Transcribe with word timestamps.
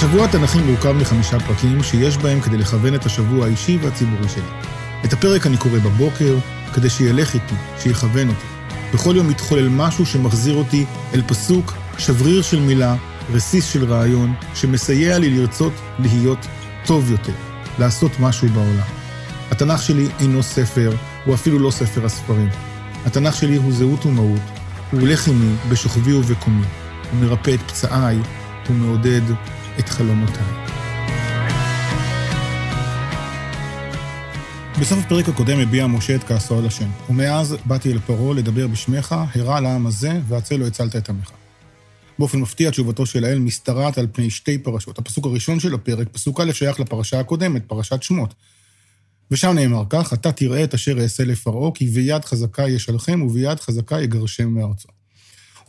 השבוע 0.00 0.24
התנ"כי 0.24 0.58
מורכב 0.58 0.92
מחמישה 0.92 1.40
פרקים 1.40 1.82
שיש 1.82 2.16
בהם 2.16 2.40
כדי 2.40 2.56
לכוון 2.56 2.94
את 2.94 3.06
השבוע 3.06 3.46
האישי 3.46 3.78
והציבורי 3.82 4.28
שלי. 4.28 4.42
את 5.04 5.12
הפרק 5.12 5.46
אני 5.46 5.56
קורא 5.56 5.78
בבוקר, 5.78 6.38
כדי 6.74 6.90
שילך 6.90 7.34
איתי, 7.34 7.54
שיכוון 7.78 8.28
אותי. 8.28 8.46
בכל 8.94 9.16
יום 9.16 9.28
מתחולל 9.28 9.68
משהו 9.68 10.06
שמחזיר 10.06 10.54
אותי 10.54 10.84
אל 11.14 11.22
פסוק, 11.22 11.72
שבריר 11.98 12.42
של 12.42 12.60
מילה, 12.60 12.96
רסיס 13.30 13.72
של 13.72 13.92
רעיון, 13.92 14.34
שמסייע 14.54 15.18
לי 15.18 15.30
לרצות 15.30 15.72
להיות 15.98 16.46
טוב 16.86 17.10
יותר, 17.10 17.34
לעשות 17.78 18.20
משהו 18.20 18.48
בעולם. 18.48 18.86
התנ"ך 19.50 19.82
שלי 19.82 20.08
אינו 20.20 20.42
ספר, 20.42 20.92
הוא 21.24 21.34
אפילו 21.34 21.58
לא 21.58 21.70
ספר 21.70 22.04
הספרים. 22.04 22.48
התנ"ך 23.06 23.36
שלי 23.36 23.56
הוא 23.56 23.72
זהות 23.72 24.06
ומהות, 24.06 24.42
הוא 24.90 25.00
הולך 25.00 25.26
עימי 25.26 25.54
בשוכבי 25.68 26.12
ובקומי, 26.12 26.66
הוא 27.10 27.20
מרפא 27.20 27.50
את 27.50 27.60
פצעיי, 27.60 28.18
הוא 28.68 28.76
מעודד 28.76 29.22
את 29.80 29.88
חלומותיי. 29.88 30.44
בסוף 34.80 34.98
הפרק 34.98 35.28
הקודם 35.28 35.58
הביע 35.58 35.86
משה 35.86 36.14
את 36.14 36.24
כעסו 36.24 36.58
על 36.58 36.66
השם, 36.66 36.90
ומאז 37.10 37.56
באתי 37.64 37.92
אל 37.92 37.98
פרעה 37.98 38.34
לדבר 38.34 38.66
בשמך, 38.66 39.14
הרע 39.34 39.60
לעם 39.60 39.86
הזה, 39.86 40.20
והצל 40.28 40.56
לא 40.56 40.66
הצלת 40.66 40.96
את 40.96 41.08
עמך. 41.08 41.30
באופן 42.18 42.38
מפתיע, 42.38 42.70
תשובתו 42.70 43.06
של 43.06 43.24
האל 43.24 43.38
משתרעת 43.38 43.98
על 43.98 44.06
פני 44.12 44.30
שתי 44.30 44.58
פרשות. 44.58 44.98
הפסוק 44.98 45.26
הראשון 45.26 45.60
של 45.60 45.74
הפרק, 45.74 46.08
פסוק 46.08 46.40
א', 46.40 46.52
שייך 46.52 46.80
לפרשה 46.80 47.20
הקודמת, 47.20 47.62
פרשת 47.66 48.02
שמות. 48.02 48.34
ושם 49.30 49.52
נאמר 49.54 49.84
כך, 49.90 50.12
אתה 50.12 50.32
תראה 50.32 50.64
את 50.64 50.74
אשר 50.74 51.02
אעשה 51.02 51.24
לפרעה, 51.24 51.70
כי 51.74 51.86
ביד 51.86 52.24
חזקה 52.24 52.68
ישלחם 52.68 53.22
וביד 53.22 53.60
חזקה 53.60 54.00
יגרשם 54.00 54.48
מארצו. 54.48 54.88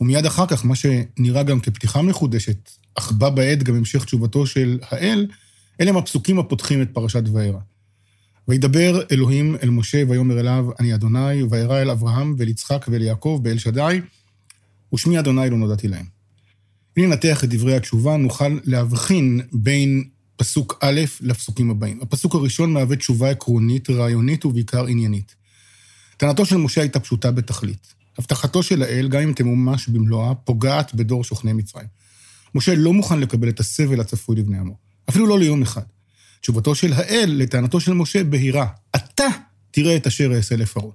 ומיד 0.00 0.26
אחר 0.26 0.46
כך, 0.46 0.64
מה 0.64 0.74
שנראה 0.76 1.42
גם 1.42 1.60
כפתיחה 1.60 2.02
מחודשת, 2.02 2.70
אך 2.94 3.12
בה 3.12 3.30
בעת 3.30 3.62
גם 3.62 3.74
המשך 3.74 4.04
תשובתו 4.04 4.46
של 4.46 4.78
האל, 4.88 5.26
אלה 5.80 5.90
הם 5.90 5.96
הפסוקים 5.96 6.38
הפותחים 6.38 6.82
את 6.82 6.88
פרשת 6.92 7.22
וארא. 7.32 7.58
וידבר 8.48 9.02
אלוהים 9.12 9.56
אל 9.62 9.70
משה 9.70 10.02
ויאמר 10.08 10.40
אליו, 10.40 10.66
אני 10.80 10.94
אדוני, 10.94 11.42
וארא 11.50 11.82
אל 11.82 11.90
אברהם 11.90 12.34
ואל 12.38 12.48
יצחק 12.48 12.86
ואל 12.88 13.02
יעקב 13.02 13.40
באל 13.42 13.58
שדי, 13.58 14.00
ושמי 14.94 15.18
אדוני 15.18 15.50
לא 15.50 15.56
נודעתי 15.56 15.88
להם. 15.88 16.06
אם 16.98 17.04
ננתח 17.04 17.44
את 17.44 17.48
דברי 17.48 17.76
התשובה, 17.76 18.16
נוכל 18.16 18.58
להבחין 18.64 19.40
בין 19.52 20.04
פסוק 20.36 20.78
א' 20.80 21.00
לפסוקים 21.20 21.70
הבאים. 21.70 21.98
הפסוק 22.02 22.34
הראשון 22.34 22.72
מהווה 22.72 22.96
תשובה 22.96 23.30
עקרונית, 23.30 23.90
רעיונית 23.90 24.44
ובעיקר 24.44 24.86
עניינית. 24.86 25.34
טענתו 26.16 26.46
של 26.46 26.56
משה 26.56 26.80
הייתה 26.80 27.00
פשוטה 27.00 27.30
בתכלית. 27.30 27.94
הבטחתו 28.18 28.62
של 28.62 28.82
האל, 28.82 29.08
גם 29.08 29.22
אם 29.22 29.32
תמומש 29.32 29.88
במלואה, 29.88 30.34
פוגעת 30.34 30.94
בדור 30.94 31.24
שוכני 31.24 31.52
מצרים. 31.52 31.86
משה 32.54 32.74
לא 32.74 32.92
מוכן 32.92 33.20
לקבל 33.20 33.48
את 33.48 33.60
הסבל 33.60 34.00
הצפוי 34.00 34.36
לבני 34.36 34.58
עמו, 34.58 34.76
אפילו 35.10 35.26
לא 35.26 35.38
ליום 35.38 35.62
אחד. 35.62 35.82
תשובתו 36.40 36.74
של 36.74 36.92
האל 36.92 37.34
לטענתו 37.36 37.80
של 37.80 37.92
משה 37.92 38.24
בהירה, 38.24 38.66
אתה 38.96 39.26
תראה 39.70 39.96
את 39.96 40.06
אשר 40.06 40.32
אעשה 40.36 40.56
לפרעה. 40.56 40.92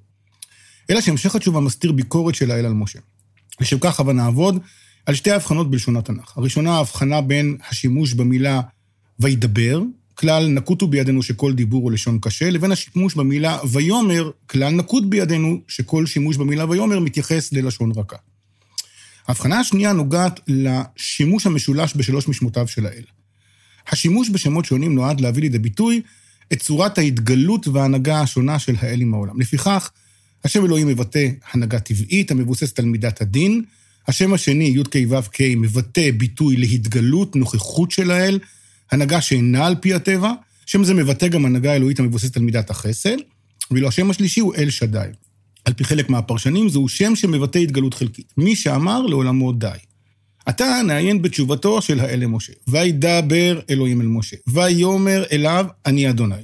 אלא 0.89 1.01
שהמשך 1.01 1.35
התשובה 1.35 1.59
מסתיר 1.59 1.91
ביקורת 1.91 2.35
של 2.35 2.51
האל 2.51 2.65
על 2.65 2.73
משה. 2.73 2.99
לשם 3.61 3.77
כך 3.79 3.99
הבה 3.99 4.13
נעבוד 4.13 4.59
על 5.05 5.15
שתי 5.15 5.31
הבחנות 5.31 5.71
בלשון 5.71 5.97
התנ"ך. 5.97 6.37
הראשונה, 6.37 6.75
ההבחנה 6.75 7.21
בין 7.21 7.57
השימוש 7.69 8.13
במילה 8.13 8.61
וידבר, 9.19 9.81
כלל 10.15 10.47
נקוטו 10.47 10.87
בידינו 10.87 11.23
שכל 11.23 11.53
דיבור 11.53 11.83
הוא 11.83 11.91
לשון 11.91 12.19
קשה, 12.21 12.49
לבין 12.49 12.71
השימוש 12.71 13.15
במילה 13.15 13.59
ויאמר, 13.71 14.31
כלל 14.47 14.69
נקוט 14.69 15.03
בידינו 15.03 15.61
שכל 15.67 16.05
שימוש 16.05 16.37
במילה 16.37 16.69
ויאמר 16.69 16.99
מתייחס 16.99 17.53
ללשון 17.53 17.91
רכה. 17.95 18.15
ההבחנה 19.27 19.59
השנייה 19.59 19.93
נוגעת 19.93 20.39
לשימוש 20.47 21.45
המשולש 21.45 21.93
בשלוש 21.95 22.27
משמותיו 22.27 22.67
של 22.67 22.85
האל. 22.85 23.03
השימוש 23.87 24.29
בשמות 24.29 24.65
שונים 24.65 24.95
נועד 24.95 25.21
להביא 25.21 25.41
לידי 25.41 25.59
ביטוי 25.59 26.01
את 26.53 26.59
צורת 26.59 26.97
ההתגלות 26.97 27.67
וההנהגה 27.67 28.21
השונה 28.21 28.59
של 28.59 28.75
האל 28.79 29.01
עם 29.01 29.13
העולם. 29.13 29.39
לפיכך, 29.39 29.91
השם 30.43 30.65
אלוהים 30.65 30.87
מבטא 30.87 31.27
הנהגה 31.53 31.79
טבעית 31.79 32.31
המבוססת 32.31 32.79
על 32.79 32.85
מידת 32.85 33.21
הדין, 33.21 33.63
השם 34.07 34.33
השני, 34.33 34.73
י"ק 34.75 34.95
ו"ק, 35.09 35.41
מבטא 35.41 36.11
ביטוי 36.11 36.55
להתגלות, 36.55 37.35
נוכחות 37.35 37.91
של 37.91 38.11
האל, 38.11 38.39
הנהגה 38.91 39.21
שאינה 39.21 39.65
על 39.65 39.75
פי 39.75 39.93
הטבע, 39.93 40.31
שם 40.65 40.83
זה 40.83 40.93
מבטא 40.93 41.27
גם 41.27 41.45
הנהגה 41.45 41.75
אלוהית 41.75 41.99
המבוססת 41.99 42.37
על 42.37 42.43
מידת 42.43 42.69
החסד, 42.69 43.17
ואילו 43.71 43.87
השם 43.87 44.09
השלישי 44.09 44.39
הוא 44.39 44.55
אל 44.55 44.69
שדי. 44.69 45.07
על 45.67 45.73
פי 45.73 45.83
חלק 45.83 46.09
מהפרשנים, 46.09 46.69
זהו 46.69 46.89
שם 46.89 47.15
שמבטא 47.15 47.59
התגלות 47.59 47.93
חלקית. 47.93 48.33
מי 48.37 48.55
שאמר 48.55 49.01
לעולמו 49.01 49.51
די. 49.51 49.67
עתה 50.45 50.81
נעיין 50.85 51.21
בתשובתו 51.21 51.81
של 51.81 51.99
האל 51.99 52.19
למשה. 52.19 52.53
וידבר 52.67 53.59
אלוהים 53.69 54.01
אל 54.01 54.07
משה, 54.07 54.37
ויאמר 54.47 55.23
אליו, 55.31 55.65
אני 55.85 56.09
אדוני. 56.09 56.35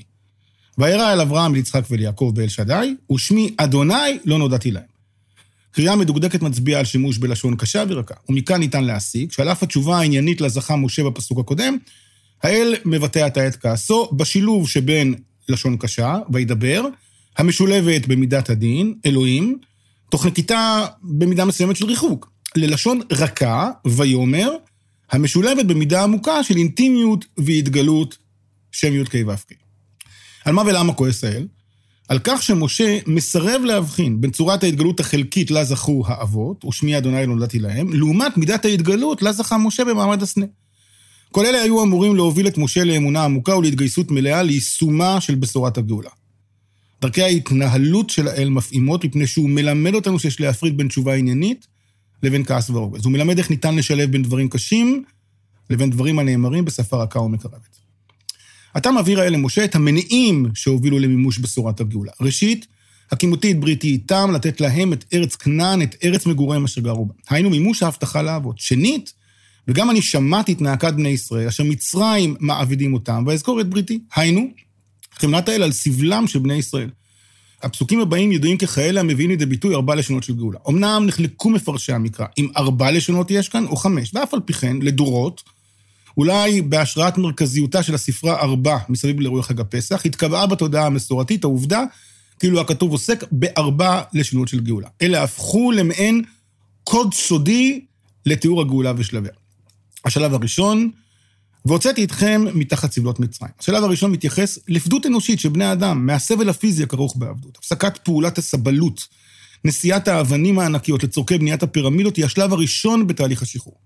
וירא 0.78 1.13
אל 1.13 1.22
אברהם, 1.22 1.56
ליצחק 1.56 1.84
וליעקב 1.89 2.31
באל 2.35 2.47
שדי, 2.47 2.95
ושמי 3.11 3.53
אדוני 3.57 4.17
לא 4.25 4.38
נודעתי 4.38 4.72
להם. 4.72 4.84
קריאה 5.72 5.95
מדוקדקת 5.95 6.41
מצביעה 6.41 6.79
על 6.79 6.85
שימוש 6.85 7.17
בלשון 7.17 7.55
קשה 7.55 7.84
ורכה, 7.90 8.16
ומכאן 8.29 8.59
ניתן 8.59 8.84
להסיק 8.84 9.31
שעל 9.31 9.51
אף 9.51 9.63
התשובה 9.63 9.97
העניינית 9.97 10.41
לה 10.41 10.50
זכה 10.50 10.75
משה 10.75 11.03
בפסוק 11.03 11.40
הקודם, 11.40 11.78
האל 12.44 12.75
מבטא 12.85 13.19
עתה 13.19 13.47
את 13.47 13.55
כעסו 13.55 14.09
בשילוב 14.11 14.69
שבין 14.69 15.16
לשון 15.50 15.78
קשה, 15.78 16.17
וידבר, 16.34 16.81
המשולבת 17.38 18.07
במידת 18.07 18.49
הדין, 18.49 18.94
אלוהים, 19.05 19.57
תוך 20.09 20.25
נקיטה 20.25 20.85
במידה 21.01 21.45
מסוימת 21.45 21.75
של 21.75 21.85
ריחוק, 21.85 22.31
ללשון 22.55 23.01
רכה, 23.11 23.69
ויאמר, 23.88 24.51
המשולבת 25.11 25.66
במידה 25.66 26.03
עמוקה 26.03 26.43
של 26.43 26.57
אינטימיות 26.57 27.25
והתגלות, 27.38 28.17
שם 28.72 28.93
י"ק 28.93 29.13
ו"ק. 29.27 29.53
על 30.45 30.53
מה 30.53 30.61
ולמה 30.61 30.93
כועס 30.93 31.23
האל? 31.23 31.47
על 32.09 32.19
כך 32.23 32.43
שמשה 32.43 32.99
מסרב 33.07 33.61
להבחין 33.66 34.22
בין 34.22 34.31
צורת 34.31 34.63
ההתגלות 34.63 34.99
החלקית 34.99 35.51
לה 35.51 35.63
זכו 35.63 36.03
האבות, 36.07 36.66
ושמי 36.66 36.97
אדוני 36.97 37.25
נולדתי 37.25 37.59
להם, 37.59 37.93
לעומת 37.93 38.38
מידת 38.38 38.66
ההתגלות 38.66 39.22
לה 39.22 39.31
זכה 39.31 39.57
משה 39.57 39.85
במעמד 39.85 40.23
הסנה. 40.23 40.45
כל 41.31 41.45
אלה 41.45 41.61
היו 41.61 41.83
אמורים 41.83 42.16
להוביל 42.16 42.47
את 42.47 42.57
משה 42.57 42.83
לאמונה 42.83 43.23
עמוקה 43.23 43.57
ולהתגייסות 43.57 44.11
מלאה 44.11 44.43
ליישומה 44.43 45.22
של 45.22 45.35
בשורת 45.35 45.77
הגאולה. 45.77 46.09
דרכי 47.03 47.24
ההתנהלות 47.24 48.09
של 48.09 48.28
האל 48.28 48.50
מפעימות 48.50 49.06
מפני 49.06 49.28
שהוא 49.28 49.50
מלמד 49.50 49.94
אותנו 49.94 50.19
שיש 50.19 50.40
להפריד 50.40 50.78
בין 50.78 50.88
תשובה 50.88 51.16
עניינית 51.16 51.68
לבין 52.24 52.46
כעס 52.46 52.69
ורוגז. 52.69 53.06
הוא 53.06 53.14
מלמד 53.14 53.38
איך 53.38 53.50
ניתן 53.50 53.75
לשלב 53.75 54.12
בין 54.12 54.24
דברים 54.24 54.50
קשים 54.50 55.03
לבין 55.69 55.90
דברים 55.90 56.19
הנאמרים 56.19 56.66
בשפה 56.66 57.03
רכה 57.03 57.19
ומקרבת. 57.19 57.78
עתה 58.74 58.91
מבהיר 58.91 59.19
האל 59.19 59.34
למשה 59.34 59.66
את 59.66 59.75
המניעים 59.75 60.46
שהובילו 60.53 61.00
למימוש 61.00 61.38
בשורת 61.40 61.80
הגאולה. 61.80 62.12
ראשית, 62.22 62.68
הקימותי 63.12 63.52
את 63.52 63.59
בריתי 63.59 63.88
איתם, 63.88 64.31
לתת 64.34 64.62
להם 64.62 64.94
את 64.94 65.06
ארץ 65.14 65.35
כנען, 65.35 65.81
את 65.81 65.96
ארץ 66.03 66.25
מגוריהם 66.25 66.64
אשר 66.64 66.81
גרו 66.81 67.06
בה. 67.06 67.14
היינו 67.30 67.50
מימוש 67.50 67.84
ההבטחה 67.84 68.22
לאבות. 68.22 68.59
שנית, 68.59 69.14
וגם 69.68 69.90
אני 69.90 70.02
שמעתי 70.02 70.53
את 70.53 70.62
נאקת 70.62 70.94
בני 70.94 71.09
ישראל, 71.09 71.47
אשר 71.47 71.64
מצרים 71.64 72.35
מעבידים 72.40 72.94
אותם, 72.94 73.24
ואזכור 73.28 73.62
את 73.62 73.70
בריתי. 73.70 74.00
היינו, 74.16 74.47
חמלת 75.18 75.50
האל 75.50 75.63
על 75.63 75.72
סבלם 75.72 76.28
של 76.28 76.40
בני 76.40 76.53
ישראל. 76.53 76.90
הפסוקים 77.63 78.00
הבאים 78.00 78.31
ידועים 78.31 78.57
ככאלה 78.57 79.00
המביאים 79.00 79.29
לידי 79.29 79.46
ביטוי 79.46 79.75
ארבע 79.75 79.96
לשונות 79.96 80.24
של 80.24 80.34
גאולה. 80.34 80.59
אמנם 80.69 81.03
נחלקו 81.07 81.50
מפרשי 81.50 81.94
המקרא, 81.94 82.25
אם 82.38 82.47
ארבע 82.57 82.91
לשונות 82.91 83.31
יש 83.31 83.50
כאן, 83.50 83.66
או 83.66 83.75
חמש, 83.75 84.12
ואף 84.13 84.34
על 84.34 84.40
פי 84.46 84.53
כן, 84.53 84.78
לדורות, 84.81 85.44
אולי 86.18 86.62
בהשראת 86.62 87.18
מרכזיותה 87.18 87.84
של 87.84 87.96
הספרה 87.96 88.40
ארבע 88.40 88.78
מסביב 88.90 89.19
לאירועי 89.19 89.44
חג 89.44 89.59
הפסח, 89.59 90.06
התקבעה 90.06 90.47
בתודעה 90.47 90.85
המסורתית 90.85 91.44
העובדה 91.44 91.84
כאילו 92.40 92.62
הכתוב 92.62 92.91
עוסק 92.91 93.25
בארבע 93.31 94.02
לשונות 94.13 94.47
של 94.47 94.59
גאולה. 94.59 94.88
אלה 95.02 95.23
הפכו 95.23 95.72
למעין 95.72 96.23
קוד 96.84 97.14
סודי 97.14 97.85
לתיאור 98.26 98.61
הגאולה 98.61 98.93
ושלביה. 98.97 99.32
השלב 100.05 100.34
הראשון, 100.34 100.91
והוצאתי 101.65 102.03
אתכם 102.03 102.45
מתחת 102.53 102.91
סבלות 102.91 103.19
מצרים. 103.19 103.51
השלב 103.59 103.83
הראשון 103.83 104.11
מתייחס 104.11 104.59
לפדות 104.67 105.05
אנושית 105.05 105.39
של 105.39 105.49
בני 105.49 105.71
אדם, 105.71 106.05
מהסבל 106.05 106.49
הפיזי 106.49 106.83
הכרוך 106.83 107.15
בעבדות. 107.17 107.57
הפסקת 107.57 107.97
פעולת 107.97 108.37
הסבלות, 108.37 109.07
נשיאת 109.65 110.07
האבנים 110.07 110.59
הענקיות 110.59 111.03
לצורכי 111.03 111.37
בניית 111.37 111.63
הפירמידות, 111.63 112.15
היא 112.15 112.25
השלב 112.25 112.53
הראשון 112.53 113.07
בתהליך 113.07 113.41
השחרור. 113.41 113.77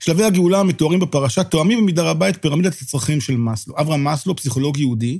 שלבי 0.00 0.24
הגאולה 0.24 0.60
המתוארים 0.60 1.00
בפרשה 1.00 1.44
תואמים 1.44 1.78
במידה 1.78 2.02
רבה 2.02 2.28
את 2.28 2.42
פירמידת 2.42 2.82
הצרכים 2.82 3.20
של 3.20 3.36
מאסלו. 3.36 3.74
אברהם 3.80 4.04
מאסלו, 4.04 4.36
פסיכולוג 4.36 4.78
יהודי, 4.78 5.18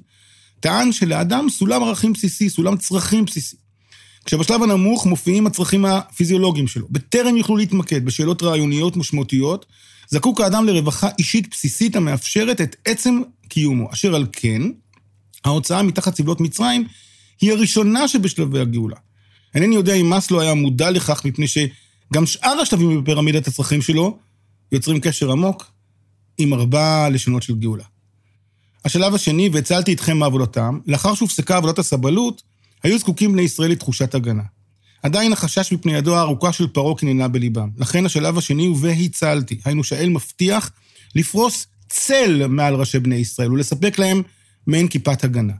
טען 0.60 0.92
שלאדם 0.92 1.46
סולם 1.50 1.82
ערכים 1.82 2.12
בסיסי, 2.12 2.50
סולם 2.50 2.76
צרכים 2.76 3.24
בסיסי. 3.24 3.56
כשבשלב 4.24 4.62
הנמוך 4.62 5.06
מופיעים 5.06 5.46
הצרכים 5.46 5.84
הפיזיולוגיים 5.84 6.68
שלו. 6.68 6.86
בטרם 6.90 7.36
יוכלו 7.36 7.56
להתמקד 7.56 8.04
בשאלות 8.04 8.42
רעיוניות 8.42 8.96
משמעותיות, 8.96 9.66
זקוק 10.12 10.40
האדם 10.40 10.66
לרווחה 10.66 11.08
אישית 11.18 11.50
בסיסית 11.50 11.96
המאפשרת 11.96 12.60
את 12.60 12.76
עצם 12.84 13.20
קיומו. 13.48 13.92
אשר 13.92 14.14
על 14.14 14.26
כן, 14.32 14.62
ההוצאה 15.44 15.82
מתחת 15.82 16.16
סבלות 16.16 16.40
מצרים 16.40 16.84
היא 17.40 17.52
הראשונה 17.52 18.08
שבשלבי 18.08 18.60
הגאולה. 18.60 18.96
אינני 19.54 19.74
יודע 19.74 19.94
אם 19.94 20.06
מאסלו 20.06 20.40
היה 20.40 20.54
מודע 20.54 20.90
לכך, 20.90 21.24
מפני 21.24 21.46
שגם 21.48 22.26
שאר 22.26 22.60
השלבים 22.62 23.02
בפירמידת 23.02 23.46
הצרכים 23.46 23.82
שלו 23.82 24.18
יוצרים 24.72 25.00
קשר 25.00 25.32
עמוק 25.32 25.72
עם 26.38 26.54
ארבע 26.54 27.08
לשונות 27.10 27.42
של 27.42 27.54
גאולה. 27.54 27.84
השלב 28.84 29.14
השני, 29.14 29.48
והצלתי 29.52 29.92
אתכם 29.92 30.18
מעבודתם, 30.18 30.78
לאחר 30.86 31.14
שהופסקה 31.14 31.56
עבודת 31.56 31.78
הסבלות, 31.78 32.42
היו 32.82 32.98
זקוקים 32.98 33.32
בני 33.32 33.42
ישראל 33.42 33.70
לתחושת 33.70 34.14
הגנה. 34.14 34.42
עדיין 35.02 35.32
החשש 35.32 35.72
מפני 35.72 35.94
ידו 35.94 36.16
הארוכה 36.16 36.52
של 36.52 36.66
פרעה 36.66 36.94
קננה 36.94 37.28
בליבם. 37.28 37.68
לכן 37.78 38.06
השלב 38.06 38.38
השני 38.38 38.66
הוא 38.66 38.76
והצלתי. 38.80 39.60
היינו 39.64 39.84
שהאל 39.84 40.08
מבטיח 40.08 40.70
לפרוס 41.14 41.66
צל 41.88 42.46
מעל 42.46 42.74
ראשי 42.74 42.98
בני 42.98 43.14
ישראל 43.14 43.52
ולספק 43.52 43.98
להם 43.98 44.22
מעין 44.66 44.88
כיפת 44.88 45.24
הגנה. 45.24 45.52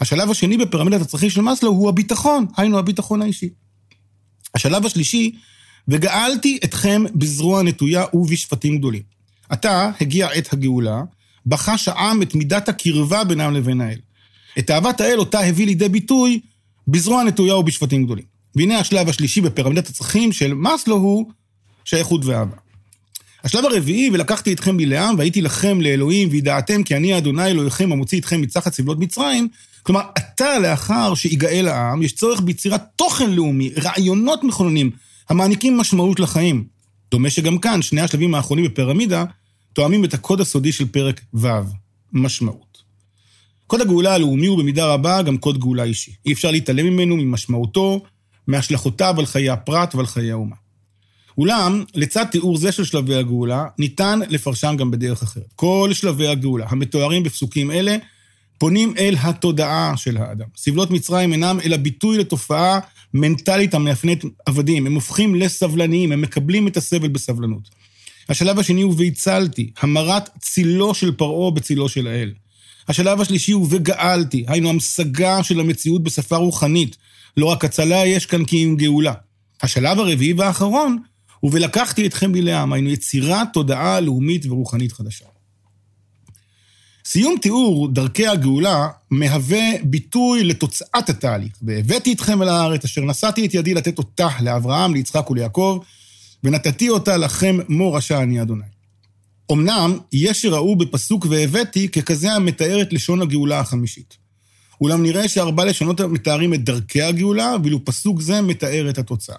השלב 0.00 0.30
השני 0.30 0.56
בפירמידת 0.56 1.00
הצרכים 1.00 1.30
של 1.30 1.40
מאסלו 1.40 1.70
הוא 1.70 1.88
הביטחון, 1.88 2.46
היינו 2.56 2.78
הביטחון 2.78 3.22
האישי. 3.22 3.48
השלב 4.54 4.86
השלישי, 4.86 5.32
וגאלתי 5.88 6.58
אתכם 6.64 7.04
בזרוע 7.14 7.62
נטויה 7.62 8.04
ובשפטים 8.12 8.78
גדולים. 8.78 9.02
עתה 9.48 9.90
הגיע 10.00 10.28
עת 10.28 10.52
הגאולה, 10.52 11.02
בחש 11.46 11.88
העם 11.88 12.22
את 12.22 12.34
מידת 12.34 12.68
הקרבה 12.68 13.24
בינם 13.24 13.54
לבין 13.54 13.80
האל. 13.80 13.98
את 14.58 14.70
אהבת 14.70 15.00
האל 15.00 15.18
אותה 15.18 15.40
הביא 15.40 15.66
לידי 15.66 15.88
ביטוי 15.88 16.40
בזרוע 16.88 17.24
נטויה 17.24 17.56
ובשפטים 17.56 18.04
גדולים. 18.04 18.35
והנה 18.56 18.78
השלב 18.78 19.08
השלישי 19.08 19.40
בפירמידת 19.40 19.88
הצרכים 19.88 20.32
של 20.32 20.54
מאסלו 20.54 20.96
הוא 20.96 21.26
שייכות 21.84 22.24
ואהבה. 22.24 22.56
השלב 23.44 23.64
הרביעי, 23.64 24.10
ולקחתי 24.12 24.52
אתכם 24.52 24.76
מלעם, 24.76 25.18
והייתי 25.18 25.42
לכם 25.42 25.80
לאלוהים, 25.80 26.28
וידעתם 26.30 26.82
כי 26.82 26.96
אני 26.96 27.18
אדוני 27.18 27.46
אלוהיכם 27.46 27.92
המוציא 27.92 28.20
אתכם 28.20 28.40
מצחת 28.40 28.74
סבלות 28.74 28.98
מצרים. 28.98 29.48
כלומר, 29.82 30.00
עתה 30.14 30.58
לאחר 30.58 31.14
שיגאל 31.14 31.68
העם, 31.68 32.02
יש 32.02 32.12
צורך 32.12 32.40
ביצירת 32.40 32.82
תוכן 32.96 33.30
לאומי, 33.30 33.70
רעיונות 33.82 34.44
מכוננים, 34.44 34.90
המעניקים 35.28 35.76
משמעות 35.76 36.20
לחיים. 36.20 36.64
דומה 37.10 37.30
שגם 37.30 37.58
כאן, 37.58 37.82
שני 37.82 38.00
השלבים 38.00 38.34
האחרונים 38.34 38.64
בפירמידה, 38.64 39.24
תואמים 39.72 40.04
את 40.04 40.14
הקוד 40.14 40.40
הסודי 40.40 40.72
של 40.72 40.86
פרק 40.86 41.20
ו', 41.34 41.48
משמעות. 42.12 42.78
קוד 43.66 43.80
הגאולה 43.80 44.14
הלאומי 44.14 44.46
הוא 44.46 44.58
במידה 44.58 44.86
רבה 44.86 45.22
גם 45.22 45.36
קוד 45.36 45.58
גאולה 45.58 45.82
אישי. 45.82 46.12
אי 46.26 46.32
אפשר 46.32 46.50
להתעלם 46.50 46.86
ממנו, 46.86 47.16
ממשמעותו, 47.16 48.02
מהשלכותיו 48.46 49.14
על 49.18 49.26
חיי 49.26 49.50
הפרט 49.50 49.94
ועל 49.94 50.06
חיי 50.06 50.32
האומה. 50.32 50.56
אולם, 51.38 51.84
לצד 51.94 52.24
תיאור 52.24 52.56
זה 52.56 52.72
של 52.72 52.84
שלבי 52.84 53.14
הגאולה, 53.14 53.66
ניתן 53.78 54.20
לפרשם 54.28 54.74
גם 54.78 54.90
בדרך 54.90 55.22
אחרת. 55.22 55.52
כל 55.56 55.90
שלבי 55.92 56.26
הגאולה, 56.26 56.66
המתוארים 56.68 57.22
בפסוקים 57.22 57.70
אלה, 57.70 57.96
פונים 58.58 58.94
אל 58.98 59.14
התודעה 59.20 59.92
של 59.96 60.16
האדם. 60.16 60.46
סבלות 60.56 60.90
מצרים 60.90 61.32
אינם 61.32 61.58
אלא 61.64 61.76
ביטוי 61.76 62.18
לתופעה 62.18 62.78
מנטלית 63.14 63.74
המאפיינת 63.74 64.24
עבדים. 64.46 64.86
הם 64.86 64.94
הופכים 64.94 65.34
לסבלניים, 65.34 66.12
הם 66.12 66.20
מקבלים 66.20 66.68
את 66.68 66.76
הסבל 66.76 67.08
בסבלנות. 67.08 67.68
השלב 68.28 68.58
השני 68.58 68.82
הוא 68.82 68.94
והצלתי, 68.98 69.70
המרת 69.80 70.28
צילו 70.40 70.94
של 70.94 71.12
פרעה 71.12 71.50
בצילו 71.50 71.88
של 71.88 72.06
האל. 72.06 72.32
השלב 72.88 73.20
השלישי 73.20 73.52
הוא 73.52 73.66
וגאלתי, 73.70 74.44
היינו 74.48 74.68
המשגה 74.68 75.42
של 75.42 75.60
המציאות 75.60 76.02
בשפה 76.02 76.36
רוחנית. 76.36 76.96
לא 77.36 77.46
רק 77.46 77.64
הצלה 77.64 78.06
יש 78.06 78.26
כאן 78.26 78.44
כי 78.44 78.64
אם 78.64 78.76
גאולה. 78.76 79.12
השלב 79.62 79.98
הרביעי 79.98 80.32
והאחרון 80.32 80.98
הוא 81.40 81.50
ולקחתי 81.54 82.06
אתכם 82.06 82.32
בלעם, 82.32 82.72
היינו 82.72 82.90
יצירת 82.90 83.48
תודעה 83.52 84.00
לאומית 84.00 84.46
ורוחנית 84.46 84.92
חדשה. 84.92 85.24
סיום 87.04 87.36
תיאור 87.42 87.88
דרכי 87.88 88.26
הגאולה 88.26 88.88
מהווה 89.10 89.64
ביטוי 89.82 90.44
לתוצאת 90.44 91.08
התהליך. 91.08 91.52
והבאתי 91.62 92.12
אתכם 92.12 92.42
אל 92.42 92.48
הארץ 92.48 92.84
אשר 92.84 93.00
נשאתי 93.00 93.46
את 93.46 93.54
ידי 93.54 93.74
לתת 93.74 93.98
אותה 93.98 94.28
לאברהם, 94.40 94.94
ליצחק 94.94 95.30
וליעקב, 95.30 95.78
ונתתי 96.44 96.88
אותה 96.88 97.16
לכם 97.16 97.58
מורשה 97.68 98.22
אני 98.22 98.42
אדוני. 98.42 98.64
אמנם, 99.52 99.98
יש 100.12 100.42
שראו 100.42 100.76
בפסוק 100.76 101.26
והבאתי 101.30 101.88
ככזה 101.88 102.32
המתאר 102.32 102.82
את 102.82 102.92
לשון 102.92 103.22
הגאולה 103.22 103.60
החמישית. 103.60 104.25
אולם 104.80 105.02
נראה 105.02 105.28
שארבע 105.28 105.64
לשונות 105.64 106.00
מתארים 106.00 106.54
את 106.54 106.64
דרכי 106.64 107.02
הגאולה, 107.02 107.56
ואילו 107.62 107.84
פסוק 107.84 108.20
זה 108.20 108.40
מתאר 108.40 108.90
את 108.90 108.98
התוצאה. 108.98 109.36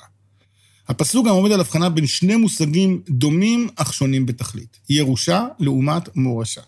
הפסוק 0.88 1.28
גם 1.28 1.34
עומד 1.34 1.52
על 1.52 1.60
הבחנה 1.60 1.90
בין 1.90 2.08
שני 2.08 2.36
מושגים 2.36 3.02
דומים 3.10 3.68
אך 3.76 3.94
שונים 3.94 4.26
בתכלית. 4.26 4.78
ירושה 4.90 5.46
לעומת 5.60 6.16
מורשה. 6.16 6.62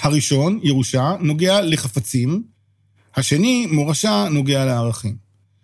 הראשון, 0.00 0.60
ירושה, 0.62 1.14
נוגע 1.20 1.60
לחפצים, 1.60 2.42
השני, 3.16 3.66
מורשה, 3.66 4.28
נוגע 4.30 4.64
לערכים. 4.64 5.16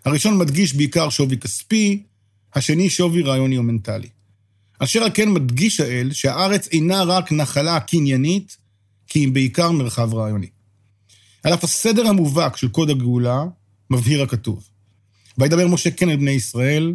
הראשון 0.04 0.38
מדגיש 0.38 0.74
בעיקר 0.74 1.08
שווי 1.10 1.38
כספי, 1.38 2.02
השני 2.54 2.90
שווי 2.90 3.22
רעיוני 3.22 3.58
או 3.58 3.62
מנטלי. 3.62 4.08
אשר 4.78 5.02
על 5.02 5.10
כן 5.14 5.32
מדגיש 5.32 5.80
האל 5.80 6.12
שהארץ 6.12 6.68
אינה 6.72 7.02
רק 7.02 7.32
נחלה 7.32 7.80
קניינית, 7.80 8.56
כי 9.06 9.24
אם 9.24 9.32
בעיקר 9.32 9.70
מרחב 9.70 10.14
רעיוני. 10.14 10.46
על 11.42 11.54
אף 11.54 11.64
הסדר 11.64 12.06
המובהק 12.06 12.56
של 12.56 12.68
קוד 12.68 12.90
הגאולה, 12.90 13.44
מבהיר 13.90 14.22
הכתוב. 14.22 14.68
וידבר 15.38 15.66
משה 15.66 15.90
כן 15.90 16.08
אל 16.08 16.16
בני 16.16 16.30
ישראל, 16.30 16.94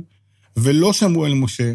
ולא 0.57 0.93
שמעו 0.93 1.25
אל 1.25 1.33
משה, 1.33 1.73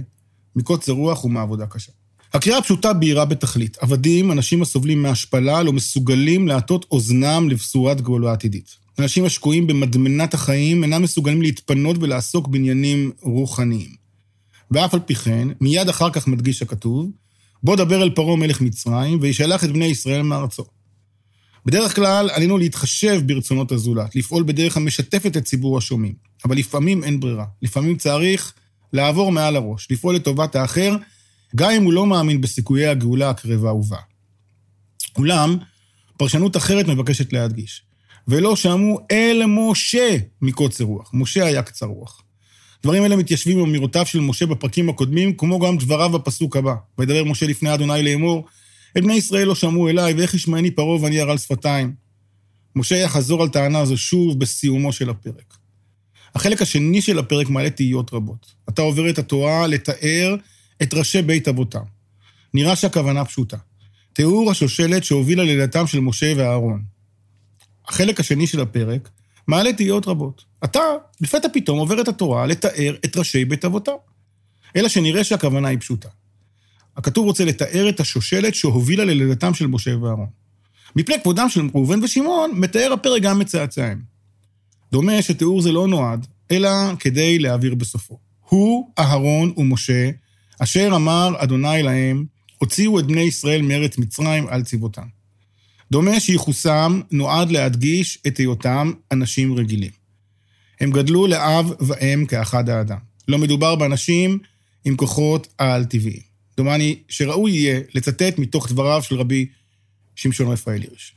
מקוצר 0.56 0.92
רוח 0.92 1.24
ומעבודה 1.24 1.66
קשה. 1.66 1.92
הקריאה 2.34 2.58
הפשוטה 2.58 2.92
בהירה 2.92 3.24
בתכלית. 3.24 3.76
עבדים, 3.80 4.32
אנשים 4.32 4.62
הסובלים 4.62 5.02
מהשפלה, 5.02 5.62
לא 5.62 5.72
מסוגלים 5.72 6.48
להטות 6.48 6.86
אוזנם 6.90 7.48
לבשורת 7.50 8.00
גאולה 8.00 8.32
עתידית. 8.32 8.76
אנשים 8.98 9.24
השקועים 9.24 9.66
במדמנת 9.66 10.34
החיים 10.34 10.82
אינם 10.82 11.02
מסוגלים 11.02 11.42
להתפנות 11.42 11.96
ולעסוק 12.00 12.48
בעניינים 12.48 13.10
רוחניים. 13.20 13.90
ואף 14.70 14.94
על 14.94 15.00
פי 15.00 15.14
כן, 15.14 15.48
מיד 15.60 15.88
אחר 15.88 16.10
כך 16.10 16.28
מדגיש 16.28 16.62
הכתוב, 16.62 17.10
בוא 17.62 17.76
דבר 17.76 18.02
אל 18.02 18.10
פרעה 18.10 18.36
מלך 18.36 18.60
מצרים, 18.60 19.18
וישלח 19.20 19.64
את 19.64 19.70
בני 19.70 19.84
ישראל 19.84 20.22
מארצו. 20.22 20.64
בדרך 21.66 21.94
כלל 21.94 22.30
עלינו 22.30 22.58
להתחשב 22.58 23.20
ברצונות 23.26 23.72
הזולת, 23.72 24.16
לפעול 24.16 24.42
בדרך 24.42 24.76
המשתפת 24.76 25.36
את 25.36 25.44
ציבור 25.44 25.78
השומעים. 25.78 26.14
אבל 26.44 26.56
לפעמים 26.56 27.04
אין 27.04 27.20
ברירה. 27.20 27.44
לפעמים 27.62 27.96
צריך 27.96 28.52
לעבור 28.92 29.32
מעל 29.32 29.56
הראש, 29.56 29.88
לפעול 29.90 30.14
לטובת 30.14 30.56
האחר, 30.56 30.96
גם 31.56 31.70
אם 31.70 31.82
הוא 31.82 31.92
לא 31.92 32.06
מאמין 32.06 32.40
בסיכויי 32.40 32.86
הגאולה 32.86 33.30
הקרבה 33.30 33.72
ובאה. 33.72 34.00
אולם, 35.18 35.56
פרשנות 36.16 36.56
אחרת 36.56 36.88
מבקשת 36.88 37.32
להדגיש, 37.32 37.82
ולא 38.28 38.56
שמעו 38.56 39.00
אל 39.10 39.42
משה 39.46 40.16
מקוצר 40.42 40.84
רוח. 40.84 41.10
משה 41.14 41.46
היה 41.46 41.62
קצר 41.62 41.86
רוח. 41.86 42.22
דברים 42.82 43.04
אלה 43.04 43.16
מתיישבים 43.16 43.58
עם 43.58 43.64
אמירותיו 43.64 44.06
של 44.06 44.20
משה 44.20 44.46
בפרקים 44.46 44.88
הקודמים, 44.88 45.37
כמו 45.37 45.58
גם 45.58 45.78
דבריו 45.78 46.11
בפסוק 46.11 46.56
הבא. 46.56 46.75
וידבר 46.99 47.25
משה 47.25 47.46
לפני 47.46 47.75
אדוני 47.75 48.02
לאמור, 48.02 48.44
את 48.99 49.03
בני 49.03 49.15
ישראל 49.15 49.49
לא 49.49 49.55
שמעו 49.55 49.88
אליי, 49.88 50.15
ואיך 50.15 50.35
ישמעני 50.35 50.71
פרעה 50.71 51.03
ואני 51.03 51.21
ארל 51.21 51.38
שפתיים. 51.38 51.95
משה 52.76 52.97
יחזור 52.97 53.43
על 53.43 53.49
טענה 53.49 53.85
זו 53.85 53.97
שוב 53.97 54.41
בסיומו 54.41 54.93
של 54.93 55.11
הפרק. 55.11 55.57
החלק 56.35 56.62
השני 56.62 57.03
של 57.03 57.19
הפרק 57.19 57.49
מעלה 57.49 57.71
תהיות 57.71 58.12
רבות. 58.12 58.55
אתה 58.69 58.83
עובר 58.83 59.11
את 59.11 59.19
התורה 59.19 59.67
לתאר 59.67 60.37
את 60.83 60.95
ראשי 60.95 61.23
בית 61.23 61.49
אבותם. 61.49 61.83
נראה 62.55 62.76
שהכוונה 62.76 63.25
פשוטה. 63.25 63.57
תיאור 64.12 64.50
השושלת 64.50 65.05
שהובילה 65.05 65.45
ללידתם 65.45 65.87
של 65.87 66.00
משה 66.00 66.33
ואהרון. 66.37 66.83
החלק 67.88 68.21
השני 68.21 68.47
של 68.47 68.61
הפרק 68.61 69.09
מעלה 69.47 69.73
תהיות 69.73 70.09
רבות. 70.09 70.45
אתה, 70.65 70.81
לפתע 71.21 71.49
פתאום 71.53 71.79
עובר 71.79 72.00
את 72.00 72.09
התורה 72.09 72.47
לתאר 72.47 72.97
את 73.05 73.17
ראשי 73.17 73.45
בית 73.45 73.65
אבותם. 73.65 73.93
אלא 74.76 74.88
שנראה 74.88 75.25
שהכוונה 75.25 75.69
היא 75.69 75.79
פשוטה. 75.79 76.09
הכתוב 76.97 77.26
רוצה 77.26 77.45
לתאר 77.45 77.88
את 77.88 78.00
השושלת 78.00 78.55
שהובילה 78.55 79.05
ללידתם 79.05 79.55
של 79.55 79.67
משה 79.67 79.99
ואהרון. 79.99 80.29
מפני 80.97 81.15
כבודם 81.23 81.49
של 81.49 81.69
ראובן 81.75 82.05
ושמעון, 82.05 82.50
מתאר 82.55 82.93
הפרק 82.93 83.23
גם 83.23 83.41
את 83.41 83.47
צאצאיהם. 83.47 84.03
דומה 84.93 85.23
שתיאור 85.23 85.62
זה 85.62 85.73
לא 85.73 85.88
נועד, 85.88 86.26
אלא 86.50 86.69
כדי 86.99 87.38
להעביר 87.38 87.75
בסופו. 87.75 88.19
הוא, 88.41 88.91
אהרון 88.99 89.53
ומשה, 89.57 90.11
אשר 90.59 90.93
אמר 90.97 91.35
אדוני 91.38 91.83
להם, 91.83 92.25
הוציאו 92.59 92.99
את 92.99 93.07
בני 93.07 93.21
ישראל 93.21 93.62
מארץ 93.62 93.99
מצרים 93.99 94.47
על 94.49 94.62
צבאותם. 94.62 95.07
דומה 95.91 96.21
שייחוסם 96.21 97.00
נועד 97.11 97.50
להדגיש 97.50 98.19
את 98.26 98.37
היותם 98.37 98.93
אנשים 99.12 99.55
רגילים. 99.55 99.91
הם 100.81 100.91
גדלו 100.91 101.26
לאב 101.26 101.73
ואם 101.81 102.25
כאחד 102.29 102.69
האדם. 102.69 102.99
לא 103.29 103.38
מדובר 103.38 103.75
באנשים 103.75 104.38
עם 104.85 104.97
כוחות 104.97 105.49
על-טבעיים. 105.59 106.25
דומני 106.56 106.98
שראוי 107.08 107.52
יהיה 107.52 107.80
לצטט 107.94 108.38
מתוך 108.38 108.72
דבריו 108.72 109.02
של 109.02 109.14
רבי 109.14 109.46
שמשון 110.14 110.48
רפאל 110.48 110.82
הירש. 110.82 111.12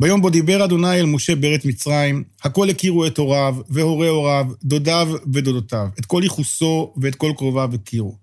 ביום 0.00 0.22
בו 0.22 0.30
דיבר 0.30 0.64
אדוני 0.64 1.00
אל 1.00 1.06
משה 1.06 1.34
בארץ 1.34 1.64
מצרים, 1.64 2.24
הכל 2.42 2.70
הכירו 2.70 3.06
את 3.06 3.18
הוריו 3.18 3.56
והורי 3.68 4.08
הוריו, 4.08 4.46
דודיו 4.64 5.08
ודודותיו, 5.32 5.88
את 5.98 6.06
כל 6.06 6.20
ייחוסו 6.22 6.94
ואת 6.96 7.14
כל 7.14 7.32
קרוביו 7.36 7.70
הכירו. 7.74 8.16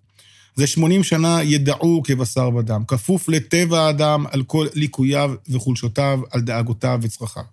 זה 0.55 0.67
שמונים 0.67 1.03
שנה 1.03 1.43
ידעו 1.43 2.01
כבשר 2.03 2.49
ודם, 2.55 2.83
כפוף 2.87 3.29
לטבע 3.29 3.79
האדם 3.79 4.25
על 4.31 4.43
כל 4.43 4.67
ליקוייו 4.73 5.31
וחולשותיו, 5.49 6.19
על 6.31 6.41
דאגותיו 6.41 6.99
וצרכיו. 7.01 7.43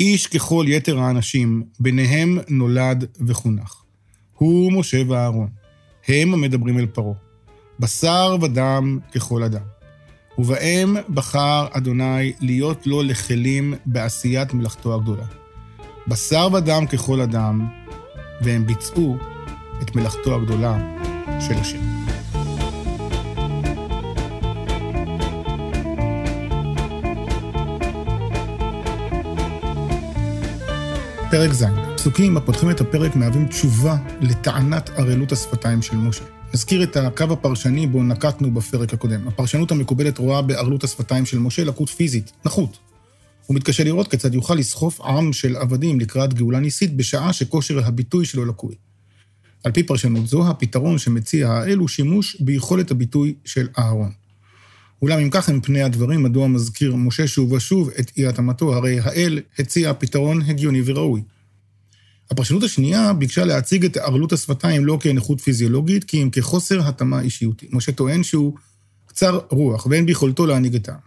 איש 0.00 0.26
ככל 0.26 0.64
יתר 0.68 0.98
האנשים, 0.98 1.62
ביניהם 1.80 2.38
נולד 2.48 3.04
וחונך. 3.26 3.74
הוא 4.34 4.72
משה 4.72 5.02
ואהרון. 5.08 5.48
הם 6.08 6.34
המדברים 6.34 6.78
אל 6.78 6.86
פרעה. 6.86 7.23
בשר 7.80 8.36
ודם 8.42 8.98
ככל 9.14 9.42
אדם. 9.42 9.62
ובהם 10.38 10.96
בחר 11.14 11.66
אדוני 11.72 12.32
להיות 12.40 12.86
לו 12.86 13.02
לכלים 13.02 13.74
בעשיית 13.86 14.54
מלאכתו 14.54 14.94
הגדולה. 14.94 15.24
בשר 16.08 16.48
ודם 16.52 16.86
ככל 16.86 17.20
אדם, 17.20 17.68
והם 18.40 18.66
ביצעו 18.66 19.16
את 19.82 19.96
מלאכתו 19.96 20.34
הגדולה 20.34 20.78
של 21.40 21.54
השם. 21.54 21.78
פרק 31.30 31.52
ז', 31.52 31.64
פסוקים 31.96 32.36
הפותחים 32.36 32.70
את 32.70 32.80
הפרק 32.80 33.16
מהווים 33.16 33.46
תשובה 33.46 33.96
לטענת 34.20 34.90
ערלות 34.96 35.32
השפתיים 35.32 35.82
של 35.82 35.96
משה. 35.96 36.24
נזכיר 36.54 36.82
את 36.82 36.96
הקו 36.96 37.24
הפרשני 37.24 37.86
בו 37.86 38.02
נקטנו 38.02 38.50
בפרק 38.50 38.94
הקודם. 38.94 39.28
הפרשנות 39.28 39.70
המקובלת 39.70 40.18
רואה 40.18 40.42
בערלות 40.42 40.84
השפתיים 40.84 41.26
של 41.26 41.38
משה 41.38 41.64
לקות 41.64 41.88
פיזית, 41.88 42.32
נחות. 42.44 42.78
הוא 43.46 43.56
מתקשה 43.56 43.84
לראות 43.84 44.10
כיצד 44.10 44.34
יוכל 44.34 44.54
לסחוף 44.54 45.00
עם 45.00 45.32
של 45.32 45.56
עבדים 45.56 46.00
לקראת 46.00 46.34
גאולה 46.34 46.60
ניסית 46.60 46.96
בשעה 46.96 47.32
שכושר 47.32 47.86
הביטוי 47.86 48.24
שלו 48.24 48.44
לקוי. 48.44 48.74
על 49.64 49.72
פי 49.72 49.82
פרשנות 49.82 50.26
זו, 50.26 50.48
הפתרון 50.48 50.98
שמציע 50.98 51.50
האל 51.50 51.78
הוא 51.78 51.88
שימוש 51.88 52.36
ביכולת 52.40 52.90
הביטוי 52.90 53.34
של 53.44 53.68
אהרון. 53.78 54.10
אולם 55.02 55.18
אם 55.18 55.30
כך 55.30 55.48
הם 55.48 55.60
פני 55.60 55.82
הדברים, 55.82 56.22
מדוע 56.22 56.48
מזכיר 56.48 56.94
משה 56.94 57.26
שוב 57.26 57.52
ושוב 57.52 57.90
את 58.00 58.10
אי 58.16 58.26
התאמתו? 58.26 58.74
הרי 58.74 59.00
האל 59.00 59.40
הציע 59.58 59.92
פתרון 59.94 60.42
הגיוני 60.42 60.82
וראוי. 60.84 61.22
הפרשנות 62.34 62.62
השנייה 62.62 63.12
ביקשה 63.12 63.44
להציג 63.44 63.84
את 63.84 63.96
ערלות 63.96 64.32
השפתיים 64.32 64.84
לא 64.84 64.98
כנכות 65.00 65.40
פיזיולוגית, 65.40 66.04
כי 66.04 66.22
אם 66.22 66.30
כחוסר 66.30 66.88
התאמה 66.88 67.20
אישיותי. 67.20 67.66
משה 67.72 67.92
טוען 67.92 68.22
שהוא 68.22 68.54
קצר 69.06 69.40
רוח 69.50 69.86
ואין 69.86 70.06
ביכולתו 70.06 70.46
להנהיג 70.46 70.74
את 70.74 70.88
העם. 70.88 70.98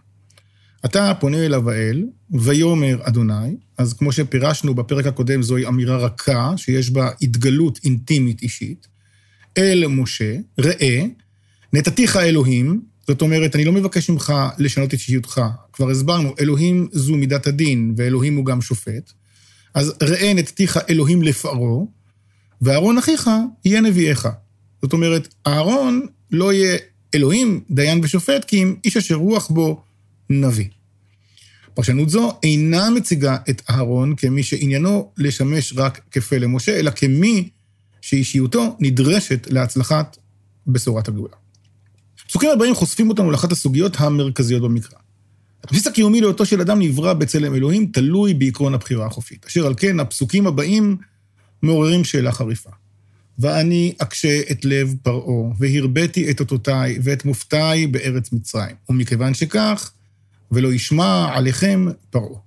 אתה 0.84 1.12
פונה 1.20 1.46
אליו 1.46 1.70
האל, 1.70 2.04
ויאמר 2.30 2.98
אדוני, 3.02 3.56
אז 3.78 3.92
כמו 3.92 4.12
שפירשנו 4.12 4.74
בפרק 4.74 5.06
הקודם, 5.06 5.42
זוהי 5.42 5.66
אמירה 5.66 5.96
רכה, 5.96 6.52
שיש 6.56 6.90
בה 6.90 7.10
התגלות 7.22 7.80
אינטימית 7.84 8.42
אישית. 8.42 8.88
אל 9.58 9.86
משה, 9.86 10.36
ראה, 10.58 11.04
נתתיך 11.72 12.16
אלוהים, 12.16 12.80
זאת 13.06 13.22
אומרת, 13.22 13.54
אני 13.54 13.64
לא 13.64 13.72
מבקש 13.72 14.10
ממך 14.10 14.32
לשנות 14.58 14.88
את 14.88 14.92
אישיותך. 14.92 15.40
כבר 15.72 15.90
הסברנו, 15.90 16.34
אלוהים 16.40 16.88
זו 16.92 17.16
מידת 17.16 17.46
הדין, 17.46 17.94
ואלוהים 17.96 18.36
הוא 18.36 18.44
גם 18.44 18.60
שופט. 18.60 19.12
אז 19.78 19.92
ראה 20.02 20.32
נתתיך 20.34 20.78
אלוהים 20.90 21.22
לפרעה, 21.22 21.84
ואהרון 22.62 22.98
אחיך 22.98 23.30
יהיה 23.64 23.80
נביאך. 23.80 24.28
זאת 24.82 24.92
אומרת, 24.92 25.34
אהרון 25.46 26.06
לא 26.30 26.52
יהיה 26.52 26.78
אלוהים, 27.14 27.60
דיין 27.70 28.00
ושופט, 28.02 28.44
כי 28.44 28.62
אם 28.62 28.74
איש 28.84 28.96
אשר 28.96 29.14
רוח 29.14 29.48
בו 29.48 29.82
נביא. 30.30 30.64
פרשנות 31.74 32.10
זו 32.10 32.38
אינה 32.42 32.90
מציגה 32.90 33.36
את 33.50 33.62
אהרון 33.70 34.14
כמי 34.16 34.42
שעניינו 34.42 35.12
לשמש 35.16 35.72
רק 35.76 36.00
כפה 36.10 36.38
למשה, 36.38 36.78
אלא 36.78 36.90
כמי 36.90 37.48
שאישיותו 38.00 38.76
נדרשת 38.80 39.46
להצלחת 39.50 40.16
בשורת 40.66 41.08
הגאולה. 41.08 41.36
הפסוקים 42.24 42.50
הבאים 42.50 42.74
חושפים 42.74 43.08
אותנו 43.08 43.30
לאחת 43.30 43.52
הסוגיות 43.52 44.00
המרכזיות 44.00 44.62
במקרא. 44.62 44.98
הבסיס 45.64 45.86
הקיומי 45.86 46.20
לאותו 46.20 46.46
של 46.46 46.60
אדם 46.60 46.78
נברא 46.78 47.12
בצלם 47.12 47.54
אלוהים, 47.54 47.86
תלוי 47.86 48.34
בעקרון 48.34 48.74
הבחירה 48.74 49.06
החופשית. 49.06 49.46
אשר 49.46 49.66
על 49.66 49.74
כן, 49.76 50.00
הפסוקים 50.00 50.46
הבאים 50.46 50.96
מעוררים 51.62 52.04
שאלה 52.04 52.32
חריפה. 52.32 52.70
ואני 53.38 53.92
אקשה 53.98 54.40
את 54.50 54.64
לב 54.64 54.94
פרעה, 55.02 55.50
והרביתי 55.58 56.30
את 56.30 56.40
אותותיי 56.40 56.98
ואת 57.02 57.24
מופתיי 57.24 57.86
בארץ 57.86 58.32
מצרים. 58.32 58.76
ומכיוון 58.88 59.34
שכך, 59.34 59.92
ולא 60.52 60.72
ישמע 60.72 61.28
עליכם 61.34 61.86
פרעה. 62.10 62.40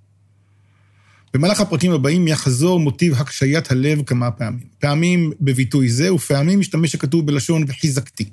במהלך 1.34 1.62
הפרקים 1.62 1.92
הבאים 1.92 2.28
יחזור 2.28 2.80
מוטיב 2.80 3.14
הקשיית 3.14 3.72
הלב 3.72 4.04
כמה 4.04 4.32
פעמים. 4.32 4.68
פעמים 4.80 5.32
בביטוי 5.42 5.90
זה, 5.90 6.14
ופעמים 6.14 6.60
משתמש 6.60 6.96
הכתוב 6.96 7.26
בלשון 7.26 7.64
וחיזקתי. 7.68 8.30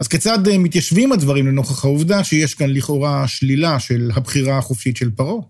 אז 0.00 0.08
כיצד 0.08 0.48
אה, 0.48 0.58
מתיישבים 0.58 1.12
הדברים 1.12 1.46
לנוכח 1.46 1.84
העובדה 1.84 2.24
שיש 2.24 2.54
כאן 2.54 2.70
לכאורה 2.70 3.28
שלילה 3.28 3.80
של 3.80 4.10
הבחירה 4.14 4.58
החופשית 4.58 4.96
של 4.96 5.10
פרעה? 5.10 5.42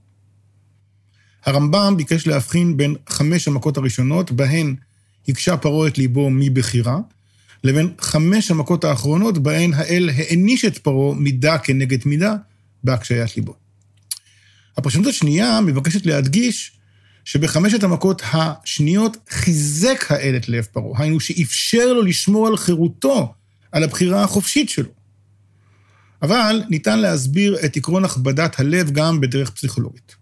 הרמב"ם 1.47 1.95
ביקש 1.97 2.27
להבחין 2.27 2.77
בין 2.77 2.95
חמש 3.09 3.49
המכות 3.49 3.77
הראשונות, 3.77 4.31
בהן 4.31 4.75
הקשה 5.29 5.57
פרעה 5.57 5.89
את 5.89 5.99
ליבו 5.99 6.31
מבחירה, 6.31 6.99
לבין 7.65 7.95
חמש 8.01 8.51
המכות 8.51 8.85
האחרונות, 8.85 9.39
בהן 9.39 9.75
האל 9.75 10.11
העניש 10.17 10.65
את 10.65 10.79
פרעה 10.79 11.15
מידה 11.15 11.59
כנגד 11.59 11.99
מידה 12.07 12.35
בהקשיית 12.85 13.37
ליבו. 13.37 13.55
הפרשנות 14.77 15.07
השנייה 15.07 15.61
מבקשת 15.61 16.07
להדגיש 16.07 16.73
שבחמשת 17.25 17.83
המכות 17.83 18.23
השניות 18.33 19.17
חיזק 19.29 20.05
האל 20.09 20.37
את 20.37 20.49
לב 20.49 20.65
פרעה, 20.65 21.03
היינו 21.03 21.21
שאפשר 21.21 21.93
לו 21.93 22.03
לשמור 22.03 22.47
על 22.47 22.57
חירותו 22.57 23.35
על 23.77 23.83
הבחירה 23.83 24.23
החופשית 24.23 24.69
שלו. 24.69 24.91
אבל 26.23 26.63
ניתן 26.71 26.99
להסביר 26.99 27.57
את 27.65 27.77
עקרון 27.77 28.05
הכבדת 28.05 28.61
הלב 28.61 28.91
גם 28.91 29.21
בדרך 29.21 29.51
פסיכולוגית. 29.51 30.17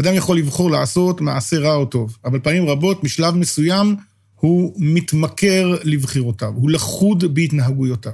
אדם 0.00 0.14
יכול 0.14 0.38
לבחור 0.38 0.70
לעשות 0.70 1.20
מעשה 1.20 1.58
רע 1.58 1.74
או 1.74 1.86
טוב, 1.86 2.18
אבל 2.24 2.38
פעמים 2.38 2.68
רבות, 2.68 3.04
משלב 3.04 3.34
מסוים, 3.34 3.96
הוא 4.34 4.74
מתמכר 4.78 5.76
לבחירותיו, 5.82 6.52
הוא 6.54 6.70
לכוד 6.70 7.34
בהתנהגויותיו. 7.34 8.12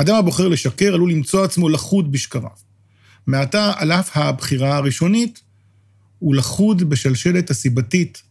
אדם 0.00 0.16
הבוחר 0.16 0.48
לשקר 0.48 0.94
עלול 0.94 1.10
למצוא 1.10 1.44
עצמו 1.44 1.68
לכוד 1.68 2.12
בשקריו. 2.12 2.50
מעתה, 3.26 3.72
על 3.76 3.92
אף 3.92 4.16
הבחירה 4.16 4.76
הראשונית, 4.76 5.40
הוא 6.18 6.34
לכוד 6.34 6.82
בשלשלת 6.82 7.50
הסיבתית 7.50 8.22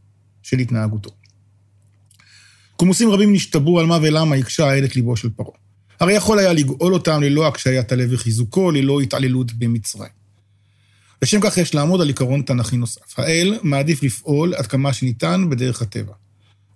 של 0.44 0.60
התנהגותו. 0.60 1.10
קומוסים 2.84 3.10
רבים 3.10 3.34
נשתברו 3.34 3.80
על 3.80 3.86
מה 3.86 4.00
ולמה 4.02 4.36
הקשה 4.36 4.70
האל 4.70 4.86
את 4.86 4.96
ליבו 4.96 5.18
של 5.18 5.30
פרעה. 5.30 5.58
הרי 6.00 6.14
יכול 6.14 6.40
היה 6.40 6.54
לגאול 6.54 6.94
אותם 6.94 7.22
ללא 7.22 7.48
הקשיית 7.48 7.92
הלב 7.92 8.10
וחיזוקו, 8.12 8.72
ללא 8.72 9.02
התעללות 9.02 9.54
במצרים. 9.54 10.10
לשם 11.22 11.40
כך 11.42 11.58
יש 11.58 11.76
לעמוד 11.76 12.02
על 12.02 12.08
עיקרון 12.08 12.42
תנ"כי 12.42 12.78
נוסף. 12.78 13.20
האל 13.20 13.60
מעדיף 13.62 14.04
לפעול 14.04 14.54
עד 14.54 14.68
כמה 14.68 14.94
שניתן 14.94 15.46
בדרך 15.50 15.82
הטבע. 15.82 16.14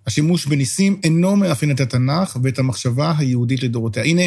השימוש 0.06 0.46
בניסים 0.46 1.00
אינו 1.04 1.36
מאפיין 1.36 1.70
את 1.70 1.80
התנ"ך 1.80 2.36
ואת 2.42 2.58
המחשבה 2.58 3.12
היהודית 3.18 3.62
לדורותיה. 3.62 4.02
הנה, 4.02 4.22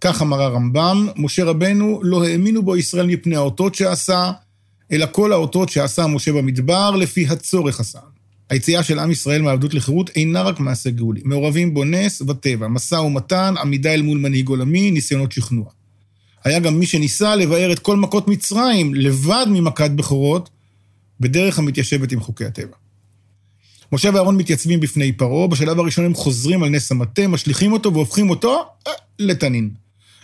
כך 0.00 0.22
אמר 0.22 0.42
הרמב"ם, 0.42 1.08
משה 1.16 1.44
רבנו 1.44 2.00
לא 2.02 2.24
האמינו 2.24 2.62
בו 2.62 2.76
ישראל 2.76 3.06
מפני 3.06 3.36
האותות 3.36 3.74
שעשה, 3.74 4.32
אלא 4.92 5.06
כל 5.12 5.32
האותות 5.32 5.68
שעשה 5.68 6.06
משה 6.06 6.32
במדבר 6.32 6.96
לפי 6.96 7.26
הצורך 7.26 7.80
עשה. 7.80 8.00
היציאה 8.50 8.82
של 8.82 8.98
עם 8.98 9.10
ישראל 9.10 9.42
מעבדות 9.42 9.74
לחירות 9.74 10.10
אינה 10.16 10.42
רק 10.42 10.60
מעשה 10.60 10.90
גאולי. 10.90 11.20
מעורבים 11.24 11.74
בו 11.74 11.84
נס 11.84 12.22
וטבע, 12.22 12.68
משא 12.68 12.94
ומתן, 12.94 13.54
עמידה 13.62 13.94
אל 13.94 14.02
מול 14.02 14.18
מנהיג 14.18 14.48
עולמי, 14.48 14.90
ניסיונות 14.90 15.32
שכנוע. 15.32 15.70
היה 16.44 16.58
גם 16.58 16.78
מי 16.78 16.86
שניסה 16.86 17.36
לבאר 17.36 17.72
את 17.72 17.78
כל 17.78 17.96
מכות 17.96 18.28
מצרים 18.28 18.94
לבד 18.94 19.46
ממכת 19.48 19.90
בכורות, 19.90 20.50
בדרך 21.20 21.58
המתיישבת 21.58 22.12
עם 22.12 22.20
חוקי 22.20 22.44
הטבע. 22.44 22.76
משה 23.92 24.10
ואהרון 24.14 24.36
מתייצבים 24.36 24.80
בפני 24.80 25.12
פרעה, 25.12 25.46
בשלב 25.46 25.78
הראשון 25.78 26.04
הם 26.04 26.14
חוזרים 26.14 26.62
על 26.62 26.68
נס 26.68 26.92
המטה, 26.92 27.28
משליכים 27.28 27.72
אותו 27.72 27.94
והופכים 27.94 28.30
אותו 28.30 28.64
אה, 28.86 28.92
לתנין. 29.18 29.70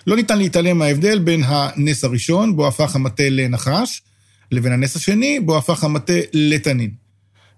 לא 0.07 0.17
ניתן 0.17 0.39
להתעלם 0.39 0.79
מההבדל 0.79 1.19
בין 1.19 1.43
הנס 1.45 2.05
הראשון, 2.05 2.57
בו 2.57 2.69
הפך 2.69 2.97
המטה 2.97 3.29
לנחש, 3.31 4.03
לבין 4.53 4.73
הנס 4.73 4.97
השני, 4.97 5.41
בו 5.41 5.57
הפך 5.57 5.85
המטה 5.85 6.13
לתנין. 6.33 7.06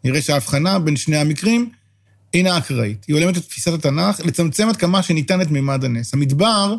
נראה 0.05 0.23
שההבחנה 0.23 0.79
בין 0.79 0.97
שני 0.97 1.17
המקרים 1.17 1.71
אינה 2.35 2.59
אקראית. 2.59 3.05
היא 3.05 3.17
הולמת 3.17 3.37
את 3.37 3.43
תפיסת 3.43 3.73
התנ"ך 3.73 4.21
לצמצם 4.21 4.69
עד 4.69 4.77
כמה 4.77 5.03
שניתן 5.03 5.41
את 5.41 5.51
מימד 5.51 5.85
הנס. 5.85 6.15
המדבר, 6.15 6.75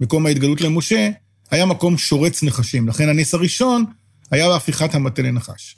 מקום 0.00 0.26
ההתגלות 0.26 0.60
למשה, 0.60 1.10
היה 1.50 1.66
מקום 1.66 1.98
שורץ 1.98 2.42
נחשים. 2.42 2.88
לכן 2.88 3.08
הנס 3.08 3.34
הראשון 3.34 3.84
היה 4.30 4.48
בהפיכת 4.48 4.94
המטה 4.94 5.22
לנחש. 5.22 5.76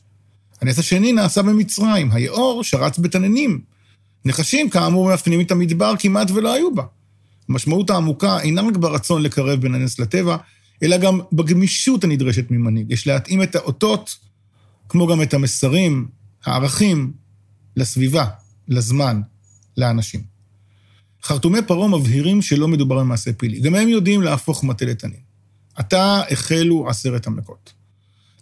הנס 0.61 0.79
השני 0.79 1.13
נעשה 1.13 1.43
במצרים, 1.43 2.13
היאור 2.13 2.65
שרץ 2.65 2.99
בתננים. 2.99 3.61
נחשים, 4.25 4.71
כאמור, 4.71 5.09
מאפיינים 5.09 5.41
את 5.41 5.51
המדבר 5.51 5.95
כמעט 5.99 6.31
ולא 6.31 6.55
היו 6.55 6.75
בה. 6.75 6.83
המשמעות 7.49 7.91
העמוקה 7.91 8.41
אינה 8.41 8.63
רק 8.63 8.77
ברצון 8.77 9.23
לקרב 9.23 9.61
בין 9.61 9.75
הנס 9.75 9.99
לטבע, 9.99 10.37
אלא 10.83 10.97
גם 10.97 11.21
בגמישות 11.33 12.05
הנדרשת 12.05 12.51
ממנהיג. 12.51 12.93
יש 12.93 13.07
להתאים 13.07 13.43
את 13.43 13.57
האותות, 13.57 14.17
כמו 14.89 15.07
גם 15.07 15.23
את 15.23 15.35
המסרים, 15.35 16.09
הערכים, 16.45 17.13
לסביבה, 17.77 18.27
לזמן, 18.69 19.21
לאנשים. 19.77 20.23
חרטומי 21.23 21.59
פרעה 21.67 21.89
מבהירים 21.89 22.43
שלא 22.43 22.69
מדובר 22.69 22.99
במעשה 22.99 23.33
פלילי. 23.33 23.61
גם 23.61 23.75
הם 23.75 23.89
יודעים 23.89 24.23
להפוך 24.23 24.65
מטה 24.65 24.85
לתנין. 24.85 25.21
עתה 25.75 26.23
החלו 26.31 26.89
עשרת 26.89 27.27
המכות. 27.27 27.73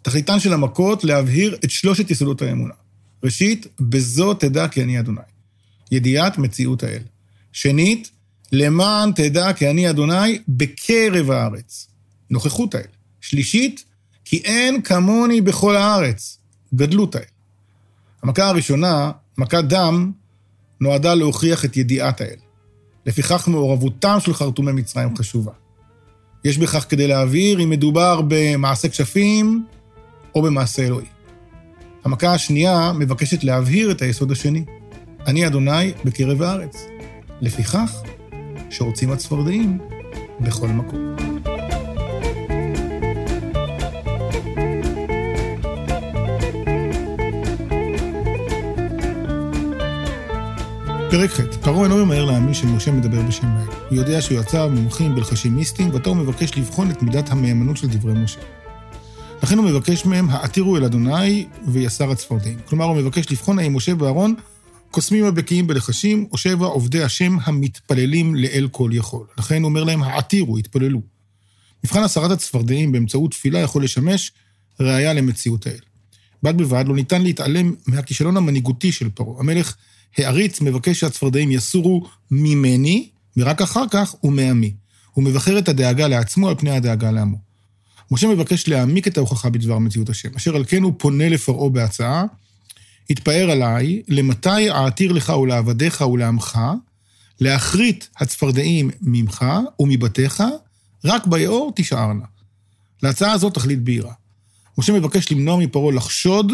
תכליתן 0.02 0.40
של 0.40 0.52
המכות 0.52 1.04
להבהיר 1.04 1.56
את 1.64 1.70
שלושת 1.70 2.10
יסודות 2.10 2.42
האמונה. 2.42 2.74
ראשית, 3.24 3.66
בזו 3.80 4.34
תדע 4.34 4.68
כי 4.68 4.82
אני 4.82 5.00
אדוני. 5.00 5.20
ידיעת 5.90 6.38
מציאות 6.38 6.82
האל. 6.82 7.02
שנית, 7.52 8.10
למען 8.52 9.12
תדע 9.12 9.52
כי 9.52 9.70
אני 9.70 9.90
אדוני 9.90 10.38
בקרב 10.48 11.30
הארץ. 11.30 11.88
נוכחות 12.30 12.74
האל. 12.74 12.86
שלישית, 13.20 13.84
כי 14.24 14.36
אין 14.36 14.82
כמוני 14.82 15.40
בכל 15.40 15.76
הארץ, 15.76 16.38
גדלות 16.74 17.14
האל. 17.14 17.35
המכה 18.22 18.48
הראשונה, 18.48 19.10
מכת 19.38 19.64
דם, 19.64 20.12
נועדה 20.80 21.14
להוכיח 21.14 21.64
את 21.64 21.76
ידיעת 21.76 22.20
האל. 22.20 22.36
לפיכך 23.06 23.48
מעורבותם 23.48 24.16
של 24.20 24.34
חרטומי 24.34 24.72
מצרים 24.72 25.16
חשובה. 25.16 25.52
יש 26.44 26.58
בכך 26.58 26.86
כדי 26.88 27.06
להבהיר 27.06 27.64
אם 27.64 27.70
מדובר 27.70 28.20
במעשה 28.28 28.88
כשפים 28.88 29.66
או 30.34 30.42
במעשה 30.42 30.86
אלוהי. 30.86 31.06
המכה 32.04 32.34
השנייה 32.34 32.92
מבקשת 32.98 33.44
להבהיר 33.44 33.90
את 33.90 34.02
היסוד 34.02 34.32
השני. 34.32 34.64
אני 35.26 35.46
אדוני 35.46 35.92
בקרב 36.04 36.42
הארץ. 36.42 36.76
לפיכך, 37.40 38.02
שורצים 38.70 39.12
הצפרדעים 39.12 39.78
בכל 40.40 40.68
מקום. 40.68 41.35
פרק 51.16 51.30
ח' 51.30 51.56
פרעה 51.62 51.84
אינו 51.84 52.06
ממהר 52.06 52.24
להאמין 52.24 52.54
שמשה 52.54 52.92
מדבר 52.92 53.22
בשם 53.22 53.46
האל. 53.46 53.66
הוא 53.88 53.98
יודע 53.98 54.22
שיועציו 54.22 54.70
מומחים 54.74 55.14
בלחשים 55.14 55.56
מיסטיים, 55.56 55.90
ועתה 55.90 56.08
הוא 56.08 56.16
מבקש 56.16 56.58
לבחון 56.58 56.90
את 56.90 57.02
מידת 57.02 57.30
המהימנות 57.30 57.76
של 57.76 57.88
דברי 57.88 58.12
משה. 58.12 58.40
לכן 59.42 59.58
הוא 59.58 59.66
מבקש 59.66 60.04
מהם, 60.04 60.30
העתירו 60.30 60.76
אל 60.76 60.84
אדוני 60.84 61.46
ויסר 61.66 62.10
הצפרדעים. 62.10 62.58
כלומר, 62.64 62.84
הוא 62.84 62.96
מבקש 62.96 63.32
לבחון 63.32 63.58
האם 63.58 63.76
משה 63.76 63.92
ואהרון 63.98 64.34
קוסמים 64.90 65.24
הבקיאים 65.24 65.66
בלחשים, 65.66 66.26
או 66.32 66.38
שבע 66.38 66.66
עובדי 66.66 67.02
השם 67.02 67.36
המתפללים 67.44 68.34
לאל 68.34 68.68
כל 68.70 68.90
יכול. 68.92 69.26
לכן 69.38 69.62
הוא 69.62 69.68
אומר 69.68 69.84
להם, 69.84 70.02
העתירו, 70.02 70.58
התפללו. 70.58 71.00
מבחן 71.84 72.02
הסרת 72.02 72.30
הצפרדעים 72.30 72.92
באמצעות 72.92 73.30
תפילה 73.30 73.58
יכול 73.58 73.84
לשמש 73.84 74.32
ראיה 74.80 75.12
למציאות 75.12 75.66
האל. 75.66 75.80
בד 76.42 76.56
בבד 76.56 76.84
לא 76.88 76.94
ניתן 76.94 77.22
להתעלם 77.22 77.74
מהכישלון 77.86 78.36
המנהיגותי 78.36 78.92
של 78.92 79.08
פרעה. 79.08 79.40
המלך 79.40 79.76
העריץ 80.18 80.60
מבקש 80.60 81.00
שהצפרדעים 81.00 81.50
יסורו 81.50 82.06
ממני, 82.30 83.08
ורק 83.36 83.62
אחר 83.62 83.84
כך 83.90 84.14
הוא 84.20 84.32
מעמי. 84.32 84.72
הוא 85.12 85.24
מבחר 85.24 85.58
את 85.58 85.68
הדאגה 85.68 86.08
לעצמו 86.08 86.48
על 86.48 86.54
פני 86.54 86.70
הדאגה 86.70 87.10
לעמו. 87.10 87.38
משה 88.10 88.26
מבקש 88.28 88.68
להעמיק 88.68 89.08
את 89.08 89.16
ההוכחה 89.16 89.50
בדבר 89.50 89.78
מציאות 89.78 90.08
השם, 90.08 90.28
אשר 90.36 90.56
על 90.56 90.64
כן 90.68 90.82
הוא 90.82 90.92
פונה 90.98 91.28
לפרעה 91.28 91.70
בהצעה, 91.70 92.24
התפאר 93.10 93.50
עליי, 93.50 94.02
למתי 94.08 94.70
אעתיר 94.70 95.12
לך 95.12 95.28
ולעבדיך 95.28 96.00
ולעמך, 96.00 96.58
להכרית 97.40 98.08
הצפרדעים 98.16 98.90
ממך 99.00 99.44
ומבתיך, 99.80 100.42
רק 101.04 101.26
ביאור 101.26 101.72
תישארנה. 101.76 102.24
להצעה 103.02 103.32
הזאת 103.32 103.54
תכלית 103.54 103.82
בהירה. 103.82 104.12
משה 104.78 104.92
מבקש 104.92 105.32
למנוע 105.32 105.56
מפרעה 105.56 105.94
לחשוד 105.94 106.52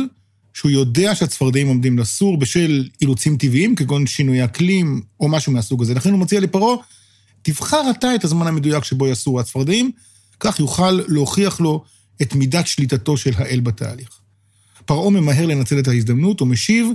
שהוא 0.54 0.70
יודע 0.70 1.14
שהצפרדעים 1.14 1.68
עומדים 1.68 1.98
לסור 1.98 2.38
בשל 2.38 2.88
אילוצים 3.00 3.36
טבעיים, 3.36 3.74
כגון 3.74 4.06
שינוי 4.06 4.44
אקלים 4.44 5.02
או 5.20 5.28
משהו 5.28 5.52
מהסוג 5.52 5.82
הזה. 5.82 5.94
לכן 5.94 6.10
הוא 6.10 6.18
מציע 6.18 6.40
לפרעה, 6.40 6.76
תבחר 7.42 7.90
אתה 7.90 8.14
את 8.14 8.24
הזמן 8.24 8.46
המדויק 8.46 8.84
שבו 8.84 9.08
יסורו 9.08 9.40
הצפרדעים, 9.40 9.90
כך 10.40 10.60
יוכל 10.60 10.90
להוכיח 10.90 11.60
לו 11.60 11.84
את 12.22 12.34
מידת 12.34 12.66
שליטתו 12.66 13.16
של 13.16 13.30
האל 13.36 13.60
בתהליך. 13.60 14.08
פרעה 14.84 15.10
ממהר 15.10 15.46
לנצל 15.46 15.78
את 15.78 15.88
ההזדמנות 15.88 16.42
ומשיב 16.42 16.86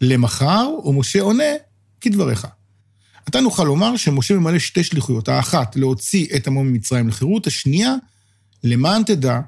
למחר, 0.00 0.68
ומשה 0.84 1.20
עונה 1.20 1.44
כדבריך. 2.00 2.46
עתה 3.26 3.40
נוכל 3.40 3.64
לומר 3.64 3.96
שמשה 3.96 4.34
ממלא 4.34 4.58
שתי 4.58 4.84
שליחויות, 4.84 5.28
האחת, 5.28 5.76
להוציא 5.76 6.26
את 6.36 6.46
עמו 6.46 6.64
ממצרים 6.64 7.08
לחירות, 7.08 7.46
השנייה, 7.46 7.94
למען 8.64 9.02
תדע 9.02 9.40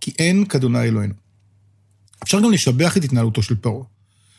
כי 0.00 0.12
אין 0.18 0.44
כאדוני 0.44 0.82
אלוהינו. 0.82 1.23
אפשר 2.24 2.40
גם 2.40 2.52
לשבח 2.52 2.96
את 2.96 3.04
התנהלותו 3.04 3.42
של 3.42 3.54
פרעה. 3.54 3.84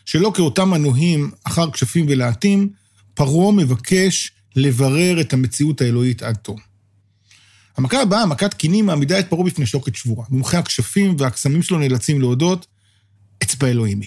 שלא 0.05 0.31
כאותם 0.35 0.69
מנוהים 0.69 1.31
אחר 1.43 1.71
כשפים 1.71 2.05
ולהטים, 2.09 2.69
פרעה 3.13 3.51
מבקש 3.51 4.31
לברר 4.55 5.21
את 5.21 5.33
המציאות 5.33 5.81
האלוהית 5.81 6.23
עד 6.23 6.35
תום. 6.35 6.57
המכה 7.77 8.01
הבאה, 8.01 8.25
מכת 8.25 8.53
קינים, 8.53 8.85
מעמידה 8.85 9.19
את 9.19 9.29
פרעה 9.29 9.43
בפני 9.43 9.65
שוקת 9.65 9.95
שבורה. 9.95 10.25
מומחי 10.29 10.57
הכשפים 10.57 11.15
והקסמים 11.19 11.61
שלו 11.61 11.79
נאלצים 11.79 12.21
להודות, 12.21 12.65
אצבע 13.43 13.67
אלוהימי. 13.67 14.05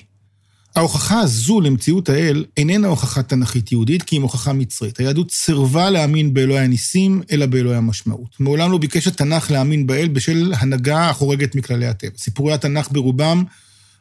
ההוכחה 0.77 1.21
הזו 1.21 1.61
למציאות 1.61 2.09
האל 2.09 2.45
איננה 2.57 2.89
הוכחה 2.89 3.23
תנכית 3.23 3.73
יהודית, 3.73 4.03
כי 4.03 4.17
היא 4.17 4.23
הוכחה 4.23 4.53
מצרית. 4.53 4.99
היהדות 4.99 5.31
סירבה 5.31 5.91
להאמין 5.91 6.35
באלוהי 6.35 6.65
הניסים, 6.65 7.23
אלא 7.31 7.47
באלוהי 7.47 7.77
המשמעות. 7.77 8.41
מעולם 8.41 8.73
לא 8.73 8.79
ביקש 8.79 9.07
התנ"ך 9.07 9.51
להאמין 9.51 9.87
באל 9.87 10.09
בשל 10.09 10.53
הנהגה 10.57 11.11
החורגת 11.11 11.55
מכללי 11.55 11.87
הטבע. 11.87 12.19
סיפורי 12.19 12.55
התנ"ך 12.55 12.89
ברובם 12.93 13.45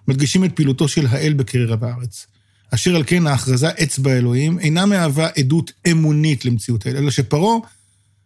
מדגישים 0.07 0.45
את 0.45 0.55
פעילותו 0.55 0.87
של 0.87 1.07
האל 1.07 1.33
בקרב 1.33 1.83
הארץ. 1.83 2.27
אשר 2.73 2.95
על 2.95 3.03
כן 3.07 3.27
ההכרזה 3.27 3.69
אצבע 3.69 4.17
אלוהים 4.17 4.59
אינה 4.59 4.85
מהווה 4.85 5.27
עדות 5.37 5.71
אמונית 5.91 6.45
למציאות 6.45 6.85
האל, 6.85 6.97
אלא 6.97 7.11
שפרעה 7.11 7.57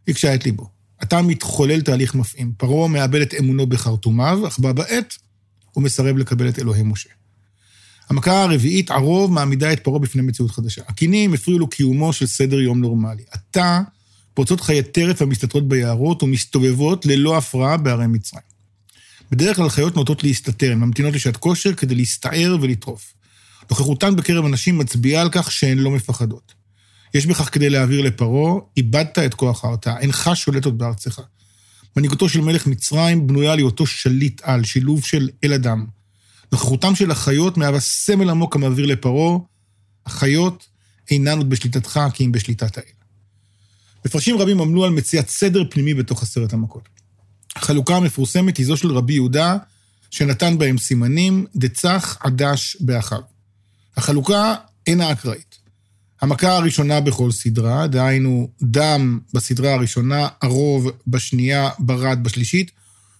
הקשה 0.07 0.35
את 0.35 0.45
ליבו. 0.45 0.69
עתה 0.99 1.21
מתחולל 1.21 1.81
תהליך 1.81 2.15
מפעים. 2.15 2.53
פרעה 2.57 2.87
מאבד 2.87 3.21
את 3.21 3.33
אמונו 3.39 3.67
בחרטומיו, 3.67 4.47
אך 4.47 4.59
בה 4.59 4.73
בעת 4.73 5.13
הוא 5.71 5.83
מסרב 5.83 6.17
לקבל 6.17 6.49
את 6.49 6.59
אלוהי 6.59 6.83
משה. 6.83 7.09
המכה 8.09 8.43
הרביעית, 8.43 8.91
ערוב, 8.91 9.31
מעמידה 9.31 9.73
את 9.73 9.79
פרעה 9.79 9.99
בפני 9.99 10.21
מציאות 10.21 10.51
חדשה. 10.51 10.81
הקינים 10.87 11.33
הפריעו 11.33 11.59
לו 11.59 11.67
קיומו 11.67 12.13
של 12.13 12.27
סדר 12.27 12.59
יום 12.59 12.81
נורמלי. 12.81 13.23
עתה 13.31 13.81
פורצות 14.33 14.61
חיי 14.61 14.83
טרף 14.83 15.21
המסתתרות 15.21 15.67
ביערות 15.67 16.23
ומסתובבות 16.23 17.05
ללא 17.05 17.37
הפרעה 17.37 17.77
בערי 17.77 18.07
מצרים. 18.07 18.50
בדרך 19.31 19.57
כלל 19.57 19.69
חיות 19.69 19.95
נוטות 19.95 20.23
להסתתר, 20.23 20.71
הן 20.71 20.79
ממתינות 20.79 21.13
לשעת 21.13 21.37
כושר 21.37 21.73
כדי 21.73 21.95
להסתער 21.95 22.57
ולטרוף. 22.61 23.13
נוכחותן 23.69 24.15
בקרב 24.15 24.45
אנשים 24.45 24.77
מצביעה 24.77 25.21
על 25.21 25.29
כך 25.31 25.51
שהן 25.51 25.77
לא 25.77 25.91
מפחדות. 25.91 26.53
יש 27.13 27.25
בכך 27.25 27.49
כדי 27.51 27.69
להעביר 27.69 28.01
לפרעה, 28.01 28.53
איבדת 28.77 29.19
את 29.19 29.33
כוח 29.33 29.65
ההרתעה, 29.65 29.99
אינך 29.99 30.29
שולט 30.33 30.65
עוד 30.65 30.77
בארצך. 30.77 31.21
מנהיגותו 31.97 32.29
של 32.29 32.41
מלך 32.41 32.67
מצרים 32.67 33.27
בנויה 33.27 33.55
להיותו 33.55 33.85
שליט 33.85 34.41
על, 34.43 34.63
שילוב 34.63 35.03
של 35.03 35.29
אל 35.43 35.53
אדם. 35.53 35.85
נוכחותם 36.51 36.95
של 36.95 37.11
החיות 37.11 37.57
מהווה 37.57 37.79
סמל 37.79 38.29
עמוק 38.29 38.55
המעביר 38.55 38.85
לפרעה, 38.85 39.37
החיות 40.05 40.67
אינן 41.11 41.37
עוד 41.37 41.49
בשליטתך 41.49 41.99
כי 42.13 42.25
אם 42.25 42.31
בשליטת 42.31 42.77
האל. 42.77 42.85
מפרשים 44.05 44.37
רבים 44.37 44.61
עמלו 44.61 44.85
על 44.85 44.91
מציאת 44.91 45.29
סדר 45.29 45.63
פנימי 45.69 45.93
בתוך 45.93 46.23
עשרת 46.23 46.53
המכות. 46.53 46.89
החלוקה 47.55 47.95
המפורסמת 47.95 48.57
היא 48.57 48.65
זו 48.65 48.77
של 48.77 48.91
רבי 48.91 49.13
יהודה, 49.13 49.57
שנתן 50.11 50.57
בהם 50.57 50.77
סימנים, 50.77 51.45
דצח 51.55 52.17
עדש 52.19 52.77
באחיו. 52.79 53.21
החלוקה 53.97 54.55
אינה 54.87 55.11
אקראית. 55.11 55.61
המכה 56.21 56.57
הראשונה 56.57 57.01
בכל 57.01 57.31
סדרה, 57.31 57.87
דהיינו 57.87 58.49
דם 58.61 59.19
בסדרה 59.33 59.73
הראשונה, 59.73 60.27
ערוב 60.41 60.89
בשנייה, 61.07 61.69
ברד 61.79 62.23
בשלישית, 62.23 62.71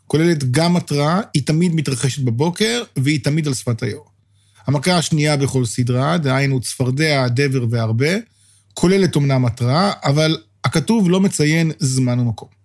כוללת 0.07 0.51
גם 0.51 0.75
התראה, 0.75 1.21
היא 1.33 1.43
תמיד 1.45 1.75
מתרחשת 1.75 2.23
בבוקר, 2.23 2.83
והיא 2.95 3.19
תמיד 3.23 3.47
על 3.47 3.53
שפת 3.53 3.83
היאור. 3.83 4.05
המכה 4.67 4.97
השנייה 4.97 5.37
בכל 5.37 5.65
סדרה, 5.65 6.17
דהיינו 6.17 6.61
צפרדע, 6.61 7.27
דבר 7.27 7.65
והרבה, 7.69 8.15
כוללת 8.73 9.17
אמנם 9.17 9.45
התראה, 9.45 9.91
אבל 10.03 10.37
הכתוב 10.63 11.09
לא 11.09 11.19
מציין 11.19 11.71
זמן 11.79 12.19
ומקום. 12.19 12.60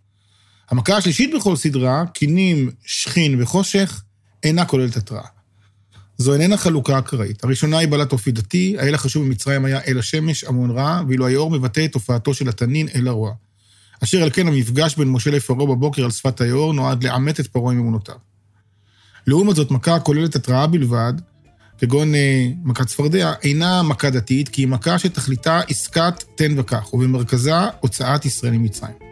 המכה 0.71 0.97
השלישית 0.97 1.31
בכל 1.37 1.57
סדרה, 1.57 2.05
קינים, 2.07 2.71
שכין 2.85 3.43
וחושך, 3.43 4.03
אינה 4.43 4.65
כוללת 4.65 4.97
התראה. 4.97 5.27
זו 6.19 6.33
איננה 6.33 6.57
חלוקה 6.57 6.99
אקראית. 6.99 7.45
הראשונה 7.45 7.79
היא 7.79 7.89
בעלת 7.89 8.13
אופי 8.13 8.33
דתי, 8.33 8.77
האל 8.79 8.95
החשוב 8.95 9.27
במצרים 9.27 9.65
היה 9.65 9.81
אל 9.87 9.99
השמש, 9.99 10.45
המון 10.45 10.71
רע, 10.71 11.03
ואילו 11.09 11.27
היאור 11.27 11.51
מבטא 11.51 11.85
את 11.85 11.95
הופעתו 11.95 12.35
של 12.35 12.49
התנין 12.49 12.89
אל 12.95 13.09
הרוע. 13.09 13.33
אשר 14.05 14.23
על 14.23 14.31
כן 14.31 14.49
המפגש 14.49 14.97
בין 14.97 15.09
משה 15.09 15.31
לפרעה 15.31 15.67
בבוקר 15.67 16.05
על 16.05 16.11
שפת 16.11 16.41
היאור 16.41 16.75
נועד 16.75 17.05
לעמת 17.05 17.41
את 17.41 17.47
פרעה 17.47 17.73
עם 17.73 17.79
אמונותיו. 17.79 18.15
לעומת 19.27 19.57
זאת, 19.57 19.71
מכה 19.71 19.95
הכוללת 19.95 20.37
התראה 20.37 20.67
בלבד, 20.67 21.13
כגון 21.79 22.15
אה, 22.15 22.47
מכת 22.65 22.87
צפרדע, 22.87 23.33
אינה 23.43 23.83
מכה 23.83 24.11
דתית, 24.11 24.49
כי 24.49 24.63
היא 24.63 24.69
מכה 24.69 24.99
שתכליתה 24.99 25.61
עסקת 25.69 26.25
תן 26.37 26.59
וקח, 26.59 26.95
ובמרכזה 26.95 27.55
הוצאת 27.81 28.25
ישראל 28.25 28.53
ממצרים. 28.53 29.06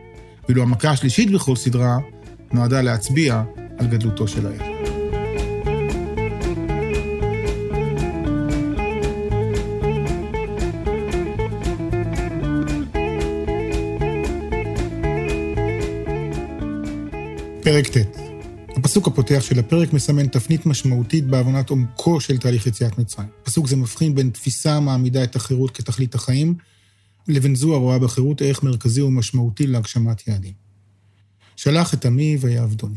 ואילו 0.48 0.62
המכה 0.62 0.90
השלישית 0.90 1.30
בכל 1.30 1.56
סדרה 1.56 1.98
נועדה 2.52 2.82
להצביע 2.82 3.42
על 3.78 3.86
גדלותו 3.86 4.28
של 4.28 4.46
האל. 4.46 4.74
פרק 17.62 17.88
ט' 17.88 18.24
הפסוק 18.76 19.06
הפותח 19.06 19.40
של 19.40 19.58
הפרק 19.58 19.92
מסמן 19.92 20.26
תפנית 20.26 20.66
משמעותית 20.66 21.26
בהבנת 21.26 21.70
עומקו 21.70 22.20
של 22.20 22.38
תהליך 22.38 22.66
יציאת 22.66 22.98
מצרים. 22.98 23.28
פסוק 23.42 23.66
זה 23.66 23.76
מבחין 23.76 24.14
בין 24.14 24.30
תפיסה 24.30 24.76
המעמידה 24.76 25.24
את 25.24 25.36
החירות 25.36 25.70
כתכלית 25.70 26.14
החיים, 26.14 26.54
לבין 27.28 27.54
זו 27.54 27.74
הרואה 27.74 27.98
בחירות 27.98 28.42
ערך 28.42 28.62
מרכזי 28.62 29.02
ומשמעותי 29.02 29.66
להגשמת 29.66 30.28
יעדים. 30.28 30.52
שלח 31.56 31.94
את 31.94 32.06
עמי 32.06 32.36
ויעבדוני. 32.40 32.96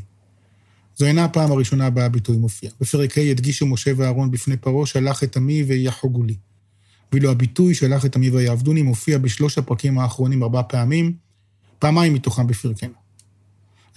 זו 0.98 1.06
אינה 1.06 1.26
הפעם 1.26 1.52
הראשונה 1.52 1.90
בה 1.90 2.06
הביטוי 2.06 2.38
מופיע. 2.38 2.70
בפרק 2.82 3.18
ה' 3.18 3.22
הדגישו 3.22 3.68
משה 3.68 3.92
ואהרון 3.98 4.32
בפני 4.32 4.58
פרעה, 4.58 4.86
שלח 4.86 5.24
את 5.24 5.38
עמי 5.38 5.64
ויחוגו 5.64 6.24
לי. 6.24 6.36
ואילו 7.12 7.32
הביטוי 7.32 7.74
שלח 7.74 8.06
את 8.06 8.16
עמי 8.16 8.30
ויעבדוני 8.30 8.82
מופיע 8.82 9.18
בשלוש 9.18 9.58
הפרקים 9.58 10.00
האחרונים 10.00 10.44
ארבע 10.44 10.62
פעמים, 10.70 11.14
פעמיים 11.80 12.14
מתוכם 12.14 12.48
בפרקנו. 12.48 12.94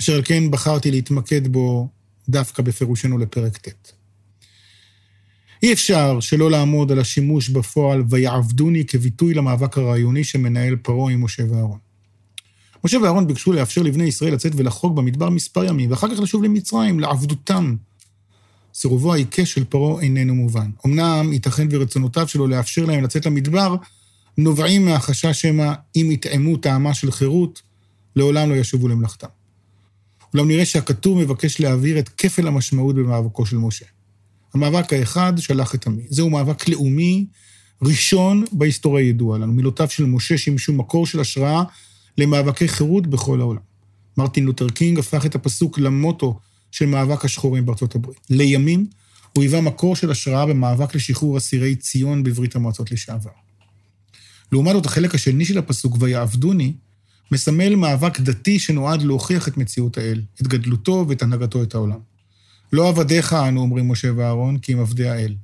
אשר 0.00 0.14
על 0.14 0.22
כן 0.24 0.50
בחרתי 0.50 0.90
להתמקד 0.90 1.48
בו 1.48 1.88
דווקא 2.28 2.62
בפירושנו 2.62 3.18
לפרק 3.18 3.56
ט'. 3.56 3.92
אי 5.62 5.72
אפשר 5.72 6.20
שלא 6.20 6.50
לעמוד 6.50 6.92
על 6.92 6.98
השימוש 6.98 7.48
בפועל 7.48 8.02
ויעבדוני 8.08 8.84
כביטוי 8.84 9.34
למאבק 9.34 9.78
הרעיוני 9.78 10.24
שמנהל 10.24 10.76
פרעה 10.76 11.12
עם 11.12 11.24
משה 11.24 11.42
ואהרון. 11.50 11.78
משה 12.84 12.98
ואהרון 12.98 13.26
ביקשו 13.26 13.52
לאפשר 13.52 13.82
לבני 13.82 14.04
ישראל 14.04 14.34
לצאת 14.34 14.52
ולחרוג 14.56 14.96
במדבר 14.96 15.30
מספר 15.30 15.64
ימים, 15.64 15.90
ואחר 15.90 16.14
כך 16.14 16.20
לשוב 16.20 16.44
למצרים, 16.44 17.00
לעבדותם. 17.00 17.76
סירובו 18.74 19.14
העיקש 19.14 19.52
של 19.52 19.64
פרעה 19.64 20.02
איננו 20.02 20.34
מובן. 20.34 20.70
אמנם 20.86 21.32
ייתכן 21.32 21.68
ורצונותיו 21.70 22.28
שלו 22.28 22.46
לאפשר 22.46 22.84
להם 22.84 23.04
לצאת 23.04 23.26
למדבר, 23.26 23.76
נובעים 24.38 24.84
מהחשש 24.84 25.40
שמא 25.40 25.72
אם 25.96 26.08
יטעמו 26.12 26.56
טעמה 26.56 26.94
של 26.94 27.10
חירות, 27.10 27.62
לעולם 28.16 28.50
לא 28.50 28.54
ישובו 28.54 28.88
למלאכתם. 28.88 29.26
אולם 30.34 30.48
נראה 30.48 30.64
שהכתוב 30.64 31.18
מבקש 31.18 31.60
להעביר 31.60 31.98
את 31.98 32.08
כפל 32.08 32.46
המשמעות 32.46 32.96
במאבקו 32.96 33.46
של 33.46 33.56
משה. 33.56 33.84
המאבק 34.54 34.92
האחד 34.92 35.32
שלח 35.38 35.74
את 35.74 35.86
עמי. 35.86 36.02
זהו 36.08 36.30
מאבק 36.30 36.68
לאומי 36.68 37.26
ראשון 37.82 38.44
בהיסטוריה 38.52 39.08
ידוע 39.08 39.38
לנו. 39.38 39.52
מילותיו 39.52 39.90
של 39.90 40.04
משה 40.04 40.38
שימשו 40.38 40.72
מקור 40.72 41.06
של 41.06 41.20
השראה 41.20 41.62
למאבקי 42.18 42.68
חירות 42.68 43.06
בכל 43.06 43.40
העולם. 43.40 43.60
מרטין 44.16 44.44
לותר 44.44 44.68
קינג 44.68 44.98
הפך 44.98 45.26
את 45.26 45.34
הפסוק 45.34 45.78
למוטו 45.78 46.38
של 46.70 46.86
מאבק 46.86 47.24
השחורים 47.24 47.66
בארצות 47.66 47.94
הברית. 47.94 48.20
לימים 48.30 48.86
הוא 49.36 49.42
היווה 49.42 49.60
מקור 49.60 49.96
של 49.96 50.10
השראה 50.10 50.46
במאבק 50.46 50.94
לשחרור 50.94 51.38
אסירי 51.38 51.76
ציון 51.76 52.22
בברית 52.22 52.56
המועצות 52.56 52.92
לשעבר. 52.92 53.30
לעומת 54.52 54.72
זאת, 54.72 54.86
החלק 54.86 55.14
השני 55.14 55.44
של 55.44 55.58
הפסוק, 55.58 55.96
ויעבדוני, 56.00 56.72
מסמל 57.32 57.74
מאבק 57.74 58.20
דתי 58.20 58.58
שנועד 58.58 59.02
להוכיח 59.02 59.48
את 59.48 59.56
מציאות 59.56 59.98
האל, 59.98 60.22
את 60.42 60.46
גדלותו 60.46 61.04
ואת 61.08 61.22
הנהגתו 61.22 61.62
את 61.62 61.74
העולם. 61.74 61.98
לא 62.72 62.88
עבדיך 62.88 63.32
אנו, 63.32 63.60
אומרים 63.60 63.88
משה 63.88 64.08
ואהרון, 64.16 64.58
כי 64.58 64.72
הם 64.72 64.80
עבדי 64.80 65.08
האל. 65.08 65.34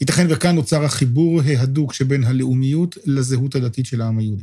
ייתכן 0.00 0.26
וכאן 0.30 0.54
נוצר 0.54 0.84
החיבור 0.84 1.40
ההדוק 1.42 1.94
שבין 1.94 2.24
הלאומיות 2.24 2.98
לזהות 3.04 3.54
הדתית 3.54 3.86
של 3.86 4.00
העם 4.00 4.18
היהודי. 4.18 4.42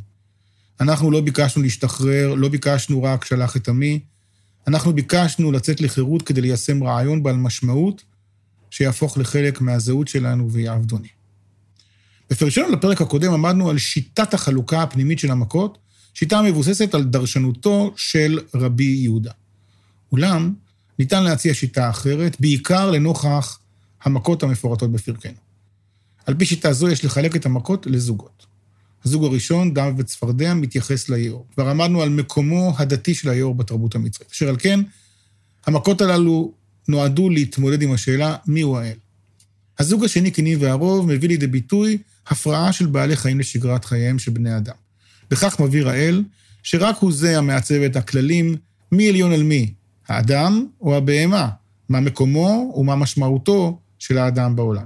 אנחנו 0.79 1.11
לא 1.11 1.21
ביקשנו 1.21 1.63
להשתחרר, 1.63 2.35
לא 2.35 2.49
ביקשנו 2.49 3.03
רק 3.03 3.25
שלח 3.25 3.57
את 3.57 3.69
עמי, 3.69 3.99
אנחנו 4.67 4.93
ביקשנו 4.93 5.51
לצאת 5.51 5.81
לחירות 5.81 6.21
כדי 6.21 6.41
ליישם 6.41 6.83
רעיון 6.83 7.23
בעל 7.23 7.35
משמעות 7.35 8.03
שיהפוך 8.69 9.17
לחלק 9.17 9.61
מהזהות 9.61 10.07
שלנו 10.07 10.51
ויעבדוני. 10.51 11.07
בפרשנו 12.29 12.69
לפרק 12.69 13.01
הקודם 13.01 13.33
עמדנו 13.33 13.69
על 13.69 13.77
שיטת 13.77 14.33
החלוקה 14.33 14.83
הפנימית 14.83 15.19
של 15.19 15.31
המכות, 15.31 15.77
שיטה 16.13 16.41
מבוססת 16.41 16.95
על 16.95 17.03
דרשנותו 17.03 17.93
של 17.95 18.39
רבי 18.55 18.83
יהודה. 18.83 19.31
אולם, 20.11 20.53
ניתן 20.99 21.23
להציע 21.23 21.53
שיטה 21.53 21.89
אחרת, 21.89 22.37
בעיקר 22.39 22.91
לנוכח 22.91 23.59
המכות 24.03 24.43
המפורטות 24.43 24.91
בפרקנו. 24.91 25.37
על 26.25 26.33
פי 26.33 26.45
שיטה 26.45 26.73
זו 26.73 26.89
יש 26.89 27.05
לחלק 27.05 27.35
את 27.35 27.45
המכות 27.45 27.85
לזוגות. 27.85 28.45
הזוג 29.05 29.23
הראשון, 29.23 29.73
דם 29.73 29.95
וצפרדע, 29.97 30.53
מתייחס 30.53 31.09
ליאור. 31.09 31.45
כבר 31.53 31.69
עמדנו 31.69 32.01
על 32.01 32.09
מקומו 32.09 32.73
הדתי 32.77 33.13
של 33.13 33.29
היאור 33.29 33.55
בתרבות 33.55 33.95
המצרית. 33.95 34.31
אשר 34.31 34.49
על 34.49 34.55
כן, 34.59 34.79
המכות 35.65 36.01
הללו 36.01 36.53
נועדו 36.87 37.29
להתמודד 37.29 37.81
עם 37.81 37.91
השאלה 37.91 38.35
מיהו 38.47 38.77
האל. 38.77 38.97
הזוג 39.79 40.05
השני, 40.05 40.31
קיני 40.31 40.55
והרוב, 40.55 41.13
מביא 41.13 41.29
לידי 41.29 41.47
ביטוי 41.47 41.97
הפרעה 42.27 42.73
של 42.73 42.85
בעלי 42.85 43.15
חיים 43.15 43.39
לשגרת 43.39 43.85
חייהם 43.85 44.19
של 44.19 44.31
בני 44.31 44.57
אדם. 44.57 44.75
בכך 45.31 45.59
מבהיר 45.59 45.89
האל 45.89 46.23
שרק 46.63 46.97
הוא 46.99 47.11
זה 47.13 47.37
המעצב 47.37 47.75
את 47.75 47.95
הכללים 47.95 48.55
מי 48.91 49.09
עליון 49.09 49.31
על 49.31 49.43
מי, 49.43 49.73
האדם 50.09 50.65
או 50.81 50.95
הבהמה, 50.95 51.49
מה 51.89 51.99
מקומו 51.99 52.73
ומה 52.77 52.95
משמעותו 52.95 53.79
של 53.99 54.17
האדם 54.17 54.55
בעולם. 54.55 54.85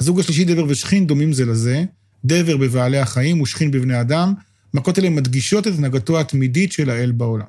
הזוג 0.00 0.20
השלישי, 0.20 0.44
דבר 0.44 0.64
ושכין, 0.68 1.06
דומים 1.06 1.32
זה 1.32 1.44
לזה, 1.44 1.84
דבר 2.24 2.56
בבעלי 2.56 2.98
החיים 2.98 3.40
ושכין 3.40 3.70
בבני 3.70 4.00
אדם, 4.00 4.34
מכות 4.74 4.98
אלה 4.98 5.10
מדגישות 5.10 5.66
את 5.66 5.72
הנהגתו 5.78 6.20
התמידית 6.20 6.72
של 6.72 6.90
האל 6.90 7.12
בעולם. 7.12 7.46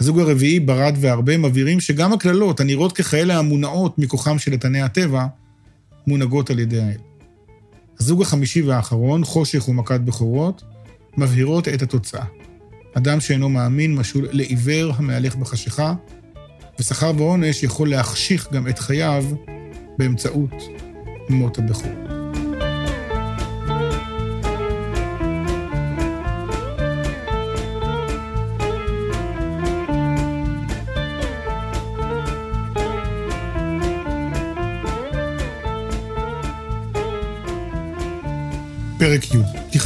הזוג 0.00 0.18
הרביעי, 0.18 0.60
ברד 0.60 0.94
והרבה, 1.00 1.38
מבהירים 1.38 1.80
שגם 1.80 2.12
הקללות, 2.12 2.60
הנראות 2.60 2.92
ככאלה 2.92 3.38
המונעות 3.38 3.98
מכוחם 3.98 4.38
של 4.38 4.52
איתני 4.52 4.82
הטבע, 4.82 5.26
מונהגות 6.06 6.50
על 6.50 6.58
ידי 6.58 6.80
האל. 6.80 6.98
הזוג 8.00 8.22
החמישי 8.22 8.62
והאחרון, 8.62 9.24
חושך 9.24 9.68
ומכת 9.68 10.00
בכורות, 10.00 10.62
מבהירות 11.16 11.68
את 11.68 11.82
התוצאה. 11.82 12.24
אדם 12.96 13.20
שאינו 13.20 13.48
מאמין 13.48 13.94
משול 13.94 14.28
לעיוור 14.32 14.92
המהלך 14.96 15.36
בחשיכה, 15.36 15.94
ושכר 16.78 17.12
ועונש 17.16 17.62
יכול 17.62 17.90
להחשיך 17.90 18.52
גם 18.52 18.68
את 18.68 18.78
חייו 18.78 19.24
באמצעות 19.98 20.54
מות 21.28 21.58
הבכור. 21.58 22.05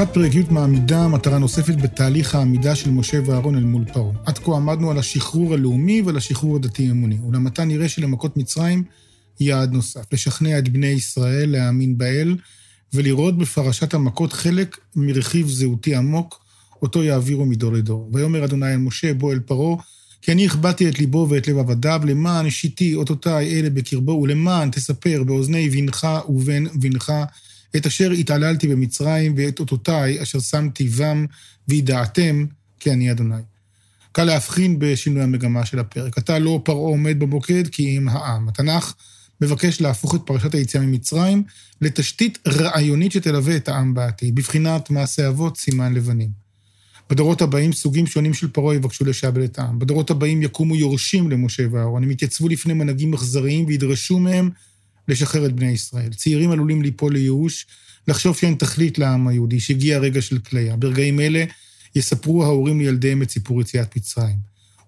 פתיחת 0.01 0.15
פרק 0.15 0.35
י' 0.35 0.43
מעמידה 0.51 1.09
מטרה 1.09 1.39
נוספת 1.39 1.75
בתהליך 1.75 2.35
העמידה 2.35 2.75
של 2.75 2.91
משה 2.91 3.19
ואהרון 3.27 3.57
אל 3.57 3.63
מול 3.63 3.85
פרעה. 3.93 4.13
עד 4.27 4.39
כה 4.39 4.57
עמדנו 4.57 4.91
על 4.91 4.99
השחרור 4.99 5.55
הלאומי 5.55 6.03
ועל 6.03 6.17
השחרור 6.17 6.57
הדתי-אמוני. 6.57 7.19
אולם 7.23 7.47
עתה 7.47 7.65
נראה 7.65 7.89
שלמכות 7.89 8.37
מצרים 8.37 8.85
יעד 9.41 9.73
נוסף, 9.73 10.13
לשכנע 10.13 10.59
את 10.59 10.69
בני 10.69 10.87
ישראל 10.87 11.51
להאמין 11.51 11.99
באל 11.99 12.37
ולראות 12.95 13.39
בפרשת 13.39 13.95
המכות 13.95 14.33
חלק 14.33 14.79
מרכיב 14.97 15.49
זהותי 15.49 15.95
עמוק, 15.95 16.45
אותו 16.83 17.03
יעבירו 17.03 17.47
מדור 17.47 17.73
לדור. 17.73 18.11
ויאמר 18.13 18.45
אדוני 18.45 18.73
אל 18.73 18.77
משה, 18.77 19.15
בוא 19.15 19.33
אל 19.33 19.39
פרעה, 19.39 19.77
כי 20.23 20.33
אני 20.33 20.47
הכבדתי 20.47 20.89
את 20.89 20.99
ליבו 20.99 21.27
ואת 21.31 21.49
לב 21.49 21.59
עבדיו, 21.59 22.01
למען 22.05 22.51
שיתי 22.51 22.95
אותותיי 22.95 23.61
אלה 23.61 23.71
בקרבו, 23.71 24.13
ולמען 24.13 24.71
תספר 24.71 25.23
באוזני 25.27 25.71
בנך 25.71 26.07
ובן 26.29 26.65
בנך 26.75 27.13
את 27.77 27.87
אשר 27.87 28.11
התעללתי 28.11 28.69
במצרים, 28.69 29.35
ואת 29.37 29.61
אותותיי 29.61 30.23
אשר 30.23 30.41
שמתי 30.41 30.89
בם, 30.89 31.27
וידעתם 31.69 32.47
כי 32.81 32.93
אני 32.93 33.11
אדוני. 33.11 33.43
קל 34.13 34.25
להבחין 34.25 34.79
בשינוי 34.79 35.23
המגמה 35.23 35.67
של 35.67 35.79
הפרק. 35.79 36.19
אתה 36.19 36.39
לא 36.39 36.61
פרעה 36.65 36.79
עומד 36.79 37.19
במוקד, 37.19 37.69
כי 37.69 37.97
אם 37.97 38.09
העם. 38.09 38.49
התנ"ך 38.49 38.95
מבקש 39.41 39.81
להפוך 39.81 40.15
את 40.15 40.21
פרשת 40.25 40.55
היציאה 40.55 40.83
ממצרים 40.83 41.43
לתשתית 41.81 42.39
רעיונית 42.49 43.13
שתלווה 43.13 43.57
את 43.57 43.69
העם 43.69 43.95
בעתיד, 43.95 44.35
בבחינת 44.35 44.91
מעשה 44.91 45.29
אבות, 45.29 45.57
סימן 45.57 45.95
לבנים. 45.95 46.29
בדורות 47.11 47.43
הבאים 47.43 47.73
סוגים 47.73 48.07
שונים 48.07 48.35
של 48.35 48.49
פרעה 48.49 48.75
יבקשו 48.75 49.05
לשעבד 49.05 49.43
את 49.43 49.59
העם. 49.59 49.79
בדורות 49.79 50.11
הבאים 50.11 50.43
יקומו 50.43 50.77
יורשים 50.77 51.31
למשה 51.31 51.63
ואהרון, 51.71 52.03
הם 52.03 52.11
יתייצבו 52.11 52.49
לפני 52.49 52.75
מנהגים 52.75 53.15
אכזריים 53.15 53.65
וידרשו 53.67 54.19
מהם 54.19 54.51
לשחרר 55.09 55.47
את 55.47 55.53
בני 55.53 55.71
ישראל. 55.71 56.13
צעירים 56.13 56.51
עלולים 56.51 56.83
ליפול 56.83 57.13
לייאוש, 57.13 57.67
לחשוב 58.09 58.37
שאין 58.37 58.55
תכלית 58.55 58.99
לעם 58.99 59.29
היהודי, 59.29 59.61
שהגיע 59.61 59.97
הרגע 59.97 60.23
של 60.23 60.39
כליה. 60.39 60.77
ברגעים 60.77 61.21
אלה 61.21 61.45
יספרו 61.95 62.45
ההורים 62.45 62.81
לילדיהם 62.81 63.23
את 63.23 63.31
סיפור 63.31 63.61
יציאת 63.61 63.97
מצרים. 63.97 64.37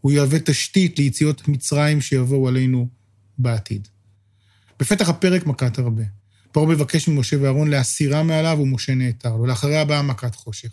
הוא 0.01 0.13
יהווה 0.13 0.39
תשתית 0.39 0.99
ליציאות 0.99 1.49
מצרים 1.49 2.01
שיבואו 2.01 2.49
עלינו 2.49 2.89
בעתיד. 3.39 3.89
בפתח 4.81 5.09
הפרק 5.09 5.47
מכת 5.47 5.79
הרבה. 5.79 6.03
פרעה 6.53 6.67
מבקש 6.67 7.09
ממשה 7.09 7.37
ואהרון 7.41 7.71
להסירה 7.71 8.23
מעליו 8.23 8.59
ומשה 8.61 8.95
נעתר 8.95 9.37
לו. 9.37 9.47
לאחריה 9.47 9.85
באה 9.85 10.03
מכת 10.03 10.35
חושך. 10.35 10.71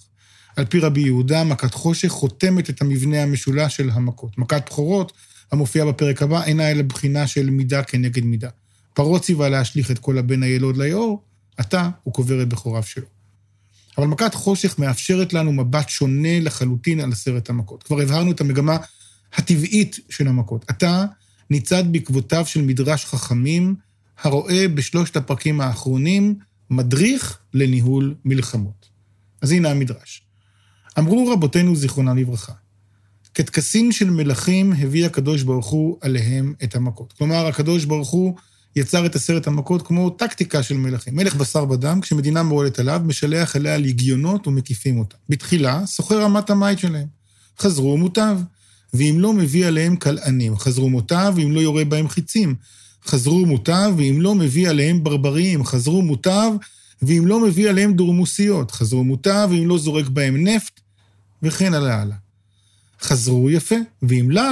על 0.56 0.66
פי 0.66 0.80
רבי 0.80 1.02
יהודה, 1.02 1.44
מכת 1.44 1.74
חושך 1.74 2.08
חותמת 2.08 2.70
את 2.70 2.82
המבנה 2.82 3.24
המשולש 3.24 3.76
של 3.76 3.90
המכות. 3.90 4.38
מכת 4.38 4.64
בכורות, 4.70 5.14
המופיעה 5.52 5.86
בפרק 5.86 6.22
הבא, 6.22 6.44
אינה 6.44 6.72
אלא 6.72 6.82
בחינה 6.82 7.28
של 7.28 7.50
מידה 7.50 7.84
כנגד 7.84 8.24
מידה. 8.24 8.50
פרעה 9.00 9.20
ציווה 9.20 9.50
להשליך 9.50 9.92
את 9.92 10.00
כל 10.00 10.18
הבן 10.18 10.44
הילוד 10.44 10.78
ליאור, 10.78 11.22
עתה 11.58 11.90
הוא 12.04 12.14
קובר 12.14 12.42
את 12.42 12.50
בכוריו 12.50 12.84
שלו. 12.84 13.06
אבל 13.98 14.08
מכת 14.08 14.34
חושך 14.34 14.80
מאפשרת 14.80 15.34
לנו 15.34 15.52
מבט 15.52 15.90
שונה 15.90 16.40
לחלוטין 16.40 17.00
על 17.00 17.12
עשרת 17.12 17.50
המכות. 17.50 17.84
כבר 17.84 18.02
הבהרנו 18.02 18.32
את 18.32 18.42
המגמה 18.42 18.78
הטבעית 19.34 20.00
של 20.10 20.28
המכות. 20.28 20.66
עתה 20.68 21.06
ניצד 21.50 21.84
בעקבותיו 21.92 22.46
של 22.46 22.62
מדרש 22.62 23.06
חכמים, 23.06 23.76
הרואה 24.22 24.68
בשלושת 24.68 25.18
הפרקים 25.18 25.62
האחרונים 25.62 26.36
מדריך 26.70 27.40
לניהול 27.54 28.16
מלחמות. 28.26 28.90
אז 29.42 29.52
הנה 29.52 29.72
המדרש. 29.72 30.22
אמרו 31.00 31.32
רבותינו 31.34 31.76
זיכרונם 31.76 32.18
לברכה, 32.18 32.54
כטקסים 33.34 33.92
של 33.92 34.10
מלכים 34.10 34.74
הביא 34.74 35.06
הקדוש 35.06 35.44
ברוך 35.44 35.68
הוא 35.68 35.98
עליהם 36.02 36.54
את 36.64 36.76
המכות. 36.76 37.14
כלומר, 37.14 37.48
הקדוש 37.48 37.86
ברוך 37.86 38.10
הוא 38.10 38.36
יצר 38.76 39.06
את 39.06 39.16
עשרת 39.16 39.48
המכות 39.48 39.88
כמו 39.88 40.10
טקטיקה 40.10 40.64
של 40.64 40.78
מלכים. 40.78 41.16
מלך 41.16 41.36
בשר 41.36 41.72
ודם, 41.72 42.02
כשמדינה 42.02 42.44
מועלת 42.44 42.80
עליו, 42.80 43.02
משלח 43.06 43.56
אליה 43.56 43.78
לגיונות 43.78 44.48
ומקיפים 44.48 45.00
אותה. 45.00 45.16
בתחילה, 45.30 45.86
סוחר 45.86 46.22
רמת 46.22 46.50
המית 46.50 46.80
שלהם. 46.80 47.08
חזרו 47.60 47.98
מוטב, 47.98 48.38
ואם 48.94 49.16
לא 49.20 49.34
מביא 49.34 49.68
עליהם 49.68 49.96
כלענים. 49.96 50.58
חזרו 50.58 50.90
מוטב, 50.90 51.34
ואם 51.36 51.52
לא 51.52 51.60
יורה 51.60 51.86
בהם 51.86 52.08
חיצים. 52.08 52.56
חזרו 53.06 53.46
מוטב, 53.46 53.94
ואם 53.98 54.22
לא 54.22 54.36
מביא 54.36 54.70
עליהם 54.70 55.04
ברבריים. 55.04 55.64
חזרו 55.66 56.02
מוטב, 56.02 56.52
ואם 57.02 57.28
לא 57.28 57.40
מביא 57.40 57.70
עליהם 57.70 57.94
דורמוסיות. 57.94 58.72
חזרו 58.72 59.04
מוטב, 59.04 59.48
ואם 59.52 59.68
לא 59.68 59.78
זורק 59.78 60.08
בהם 60.08 60.48
נפט, 60.48 60.80
וכן 61.44 61.74
הלאה 61.74 62.02
הלאה. 62.02 62.18
חזרו 63.02 63.50
יפה, 63.50 63.76
ואם 64.02 64.32
לאו, 64.32 64.44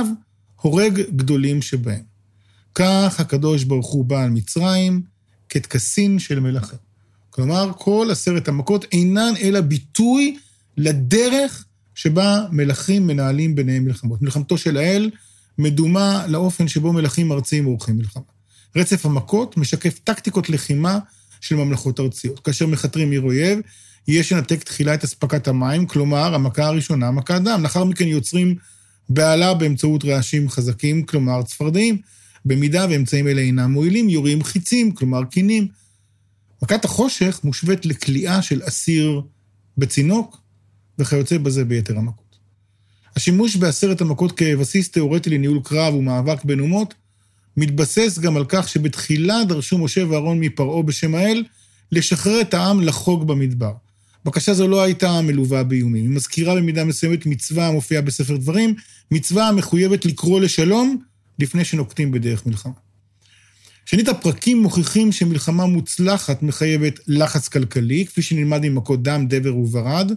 הורג 0.62 1.01
גדולים 1.15 1.62
שבהם. 1.62 2.07
כך 2.80 3.20
הקדוש 3.20 3.63
ברוך 3.63 3.88
הוא 3.88 4.06
בא 4.06 4.24
על 4.24 4.30
מצרים 4.30 5.02
כטקסין 5.50 6.20
של 6.20 6.40
מלכים. 6.40 6.80
כלומר, 7.30 7.72
כל 7.78 8.08
עשרת 8.12 8.48
המכות 8.48 8.86
אינן 8.92 9.34
אלא 9.42 9.62
ביטוי 9.62 10.38
לדרך 10.78 11.66
שבה 11.96 12.46
מלכים 12.52 13.08
מנהלים 13.08 13.56
ביניהם 13.56 13.86
מלחמות. 13.86 14.22
מלחמתו 14.22 14.58
של 14.58 14.78
האל 14.78 15.10
מדומה 15.58 16.26
לאופן 16.28 16.68
שבו 16.68 16.94
מלכים 16.94 17.32
ארציים 17.32 17.66
עורכים 17.66 17.98
מלחמה. 17.98 18.24
רצף 18.76 19.06
המכות 19.06 19.58
משקף 19.58 20.00
טקטיקות 20.04 20.50
לחימה 20.50 21.00
של 21.42 21.56
ממלכות 21.56 22.00
ארציות. 22.00 22.40
כאשר 22.40 22.68
מכתרים 22.68 23.12
עיר 23.12 23.22
אויב, 23.22 23.60
יש 24.08 24.32
לנתק 24.32 24.63
תחילה 24.63 24.94
את 24.94 25.04
אספקת 25.04 25.48
המים, 25.48 25.88
כלומר, 25.88 26.36
המכה 26.36 26.66
הראשונה, 26.66 27.12
מכת 27.12 27.42
דם. 27.42 27.63
לאחר 27.63 27.84
מכן 27.84 28.08
יוצרים 28.08 28.56
בהלה 29.10 29.54
באמצעות 29.54 30.06
רעשים 30.06 30.50
חזקים, 30.50 31.04
כלומר 31.04 31.44
צפרדעים. 31.44 32.02
במידה 32.48 32.86
ואמצעים 32.90 33.28
אלה 33.28 33.42
אינם 33.42 33.72
מועילים, 33.72 34.10
יורים 34.10 34.44
חיצים, 34.44 34.92
כלומר 34.92 35.24
קינים. 35.24 35.68
מכת 36.64 36.86
החושך 36.86 37.40
מושווית 37.44 37.86
לכליאה 37.86 38.42
של 38.42 38.62
אסיר 38.68 39.22
בצינוק, 39.78 40.38
וכיוצא 41.00 41.38
בזה 41.38 41.66
ביתר 41.66 41.98
המכות. 41.98 42.38
השימוש 43.16 43.56
בעשרת 43.56 44.02
המכות 44.02 44.32
כבסיס 44.32 44.92
תיאורטי 44.92 45.30
לניהול 45.30 45.60
קרב 45.64 45.94
ומאבק 45.94 46.46
בין 46.46 46.60
אומות, 46.60 46.94
מתבסס 47.58 48.20
גם 48.20 48.38
על 48.38 48.46
כך 48.48 48.70
שבתחילה 48.70 49.44
דרשו 49.48 49.78
משה 49.78 50.08
ואהרון 50.10 50.40
מפרעה 50.40 50.84
בשם 50.84 51.16
האל 51.16 51.44
לשחרר 51.92 52.42
את 52.42 52.54
העם 52.54 52.82
לחוג 52.82 53.28
במדבר. 53.28 53.74
בקשה 54.26 54.54
זו 54.54 54.68
לא 54.68 54.82
הייתה 54.82 55.22
מלווה 55.22 55.64
באיומים. 55.64 56.04
היא 56.04 56.16
מזכירה 56.16 56.56
במידה 56.56 56.84
מסוימת 56.84 57.26
מצווה 57.26 57.68
המופיעה 57.68 58.02
בספר 58.02 58.38
דברים, 58.38 58.76
מצווה 59.12 59.48
המחויבת 59.48 60.06
לקרוא 60.06 60.40
לשלום 60.40 61.02
לפני 61.39 61.65
שנוקטים 61.65 62.12
בדרך 62.12 62.45
מלחמה. 62.45 62.73
שנית, 63.86 64.08
הפרקים 64.08 64.62
מוכיחים 64.62 65.12
שמלחמה 65.12 65.65
מוצלחת 65.65 66.43
מחייבת 66.43 67.00
לחץ 67.08 67.47
כלכלי, 67.47 68.06
כפי 68.06 68.21
שנלמד 68.21 68.62
ממכות 68.62 69.04
דם, 69.04 69.28
דבר 69.28 69.56
וברד, 69.56 70.12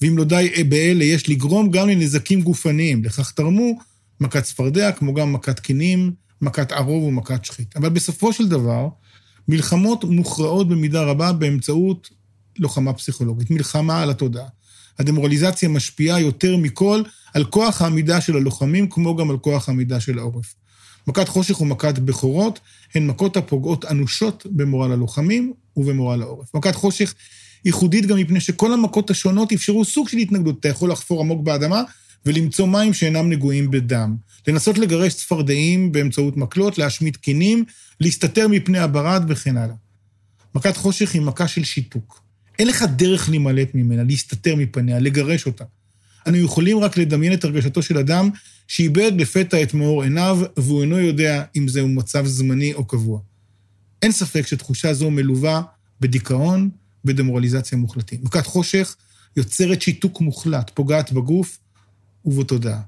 ואם 0.00 0.18
לא 0.18 0.24
די 0.24 0.64
באלה, 0.68 1.04
יש 1.04 1.28
לגרום 1.28 1.70
גם 1.70 1.88
לנזקים 1.88 2.42
גופניים. 2.42 3.04
לכך 3.04 3.30
תרמו 3.30 3.78
מכת 4.20 4.42
צפרדע, 4.42 4.92
כמו 4.92 5.14
גם 5.14 5.32
מכת 5.32 5.60
קינים, 5.60 6.12
מכת 6.40 6.72
ערוב 6.72 7.04
ומכת 7.04 7.44
שחית. 7.44 7.76
אבל 7.76 7.88
בסופו 7.88 8.32
של 8.32 8.48
דבר, 8.48 8.88
מלחמות 9.48 10.04
מוכרעות 10.04 10.68
במידה 10.68 11.02
רבה 11.02 11.32
באמצעות 11.32 12.10
לוחמה 12.58 12.92
פסיכולוגית, 12.92 13.50
מלחמה 13.50 14.02
על 14.02 14.10
התודעה. 14.10 14.48
הדמורליזציה 14.98 15.68
משפיעה 15.68 16.20
יותר 16.20 16.56
מכל 16.56 17.02
על 17.34 17.44
כוח 17.44 17.82
העמידה 17.82 18.20
של 18.20 18.36
הלוחמים, 18.36 18.88
כמו 18.88 19.16
גם 19.16 19.30
על 19.30 19.38
כוח 19.38 19.68
העמידה 19.68 20.00
של 20.00 20.18
העורף. 20.18 20.54
מכת 21.06 21.28
חושך 21.28 21.60
ומכת 21.60 21.98
בכורות 21.98 22.60
הן 22.94 23.06
מכות 23.06 23.36
הפוגעות 23.36 23.84
אנושות 23.84 24.46
במורל 24.50 24.92
הלוחמים 24.92 25.52
ובמורל 25.76 26.22
העורף. 26.22 26.54
מכת 26.54 26.74
חושך 26.74 27.14
ייחודית 27.64 28.06
גם 28.06 28.18
מפני 28.18 28.40
שכל 28.40 28.72
המכות 28.72 29.10
השונות 29.10 29.52
אפשרו 29.52 29.84
סוג 29.84 30.08
של 30.08 30.16
התנגדות. 30.16 30.60
אתה 30.60 30.68
יכול 30.68 30.90
לחפור 30.90 31.20
עמוק 31.20 31.42
באדמה 31.42 31.82
ולמצוא 32.26 32.66
מים 32.66 32.94
שאינם 32.94 33.30
נגועים 33.30 33.70
בדם. 33.70 34.16
לנסות 34.46 34.78
לגרש 34.78 35.14
צפרדעים 35.14 35.92
באמצעות 35.92 36.36
מקלות, 36.36 36.78
להשמיד 36.78 37.16
קינים, 37.16 37.64
להסתתר 38.00 38.48
מפני 38.48 38.78
הברד 38.78 39.24
וכן 39.28 39.56
הלאה. 39.56 39.74
מכת 40.54 40.76
חושך 40.76 41.14
היא 41.14 41.22
מכה 41.22 41.48
של 41.48 41.64
שיתוק. 41.64 42.27
אין 42.58 42.68
לך 42.68 42.82
דרך 42.96 43.28
להימלט 43.28 43.74
ממנה, 43.74 44.02
להסתתר 44.02 44.56
מפניה, 44.56 44.98
לגרש 44.98 45.46
אותה. 45.46 45.64
אנו 46.26 46.36
יכולים 46.36 46.78
רק 46.78 46.96
לדמיין 46.96 47.32
את 47.32 47.44
הרגשתו 47.44 47.82
של 47.82 47.98
אדם 47.98 48.30
שאיבד 48.68 49.12
לפתע 49.16 49.62
את 49.62 49.74
מאור 49.74 50.02
עיניו, 50.02 50.40
והוא 50.56 50.82
אינו 50.82 50.98
יודע 50.98 51.44
אם 51.56 51.68
זהו 51.68 51.88
מצב 51.88 52.26
זמני 52.26 52.74
או 52.74 52.84
קבוע. 52.84 53.20
אין 54.02 54.12
ספק 54.12 54.46
שתחושה 54.46 54.94
זו 54.94 55.10
מלווה 55.10 55.62
בדיכאון 56.00 56.70
ודמורליזציה 57.04 57.78
מוחלטים. 57.78 58.20
מכת 58.22 58.46
חושך 58.46 58.96
יוצרת 59.36 59.82
שיתוק 59.82 60.20
מוחלט, 60.20 60.70
פוגעת 60.74 61.12
בגוף 61.12 61.58
ובתודעה. 62.24 62.80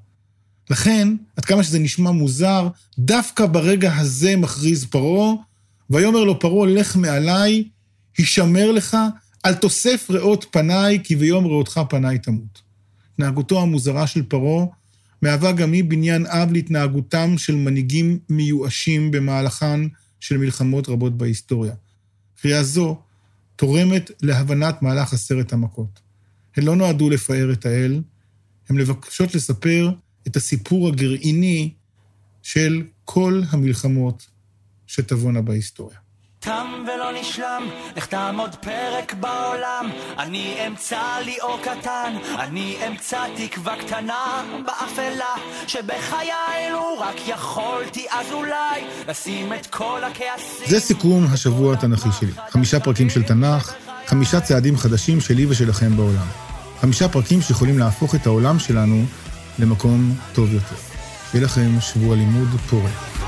לכן, 0.70 1.08
עד 1.36 1.44
כמה 1.44 1.62
שזה 1.62 1.78
נשמע 1.78 2.10
מוזר, 2.10 2.68
דווקא 2.98 3.46
ברגע 3.46 3.96
הזה 3.96 4.36
מכריז 4.36 4.84
פרעה, 4.84 5.34
ויאמר 5.90 6.24
לו 6.24 6.38
פרעה, 6.38 6.66
לך 6.66 6.96
מעליי, 6.96 7.64
הישמר 8.18 8.72
לך, 8.72 8.96
אל 9.46 9.54
תוסף 9.54 10.06
ראות 10.10 10.46
פניי, 10.50 11.00
כי 11.04 11.16
ביום 11.16 11.46
ראותך 11.46 11.80
פניי 11.88 12.18
תמות. 12.18 12.62
התנהגותו 13.12 13.62
המוזרה 13.62 14.06
של 14.06 14.22
פרעה 14.22 14.66
מהווה 15.22 15.52
גם 15.52 15.72
היא 15.72 15.84
בניין 15.84 16.26
אב 16.26 16.52
להתנהגותם 16.52 17.38
של 17.38 17.54
מנהיגים 17.54 18.18
מיואשים 18.28 19.10
במהלכן 19.10 19.80
של 20.20 20.38
מלחמות 20.38 20.88
רבות 20.88 21.18
בהיסטוריה. 21.18 21.74
קריאה 22.42 22.64
זו 22.64 22.98
תורמת 23.56 24.10
להבנת 24.22 24.82
מהלך 24.82 25.12
עשרת 25.12 25.52
המכות. 25.52 26.00
הן 26.56 26.64
לא 26.64 26.76
נועדו 26.76 27.10
לפאר 27.10 27.52
את 27.52 27.66
האל, 27.66 28.02
הן 28.68 28.76
מבקשות 28.76 29.34
לספר 29.34 29.90
את 30.26 30.36
הסיפור 30.36 30.88
הגרעיני 30.88 31.72
של 32.42 32.82
כל 33.04 33.42
המלחמות 33.50 34.26
שתבואנה 34.86 35.42
בהיסטוריה. 35.42 35.98
תם 36.40 36.84
ולא 36.86 37.20
נשלם, 37.20 37.62
לך 37.96 38.06
תעמוד 38.06 38.54
פרק 38.54 39.14
בעולם. 39.14 39.90
אני 40.18 40.66
אמצא 40.66 41.00
לי 41.24 41.40
אור 41.40 41.58
קטן, 41.62 42.16
אני 42.38 42.76
אמצא 42.88 43.18
תקווה 43.36 43.76
קטנה 43.76 44.42
באפלה, 44.66 45.34
שבחיי 45.66 46.30
אלו 46.56 46.98
רק 46.98 47.14
יכולתי 47.26 48.06
אז 48.10 48.32
אולי 48.32 48.80
לשים 49.08 49.52
את 49.52 49.66
כל 49.66 50.00
הכעסים. 50.04 50.66
זה 50.68 50.80
סיכום 50.80 51.26
השבוע 51.32 51.74
התנ"כי 51.74 52.08
שלי. 52.20 52.32
חמישה 52.50 52.80
פרקים 52.80 53.10
של 53.10 53.22
תנ"ך, 53.22 53.74
חמישה 54.06 54.40
צעדים 54.40 54.76
חדשים 54.76 55.20
שלי 55.20 55.46
ושלכם 55.46 55.96
בעולם. 55.96 56.26
חמישה 56.80 57.08
פרקים 57.08 57.42
שיכולים 57.42 57.78
להפוך 57.78 58.14
את 58.14 58.26
העולם 58.26 58.58
שלנו 58.58 59.04
למקום 59.58 60.14
טוב 60.32 60.52
יותר. 60.52 60.76
שיהיה 61.30 61.44
לכם 61.44 61.80
שבוע 61.80 62.16
לימוד 62.16 62.48
פורה. 62.70 63.19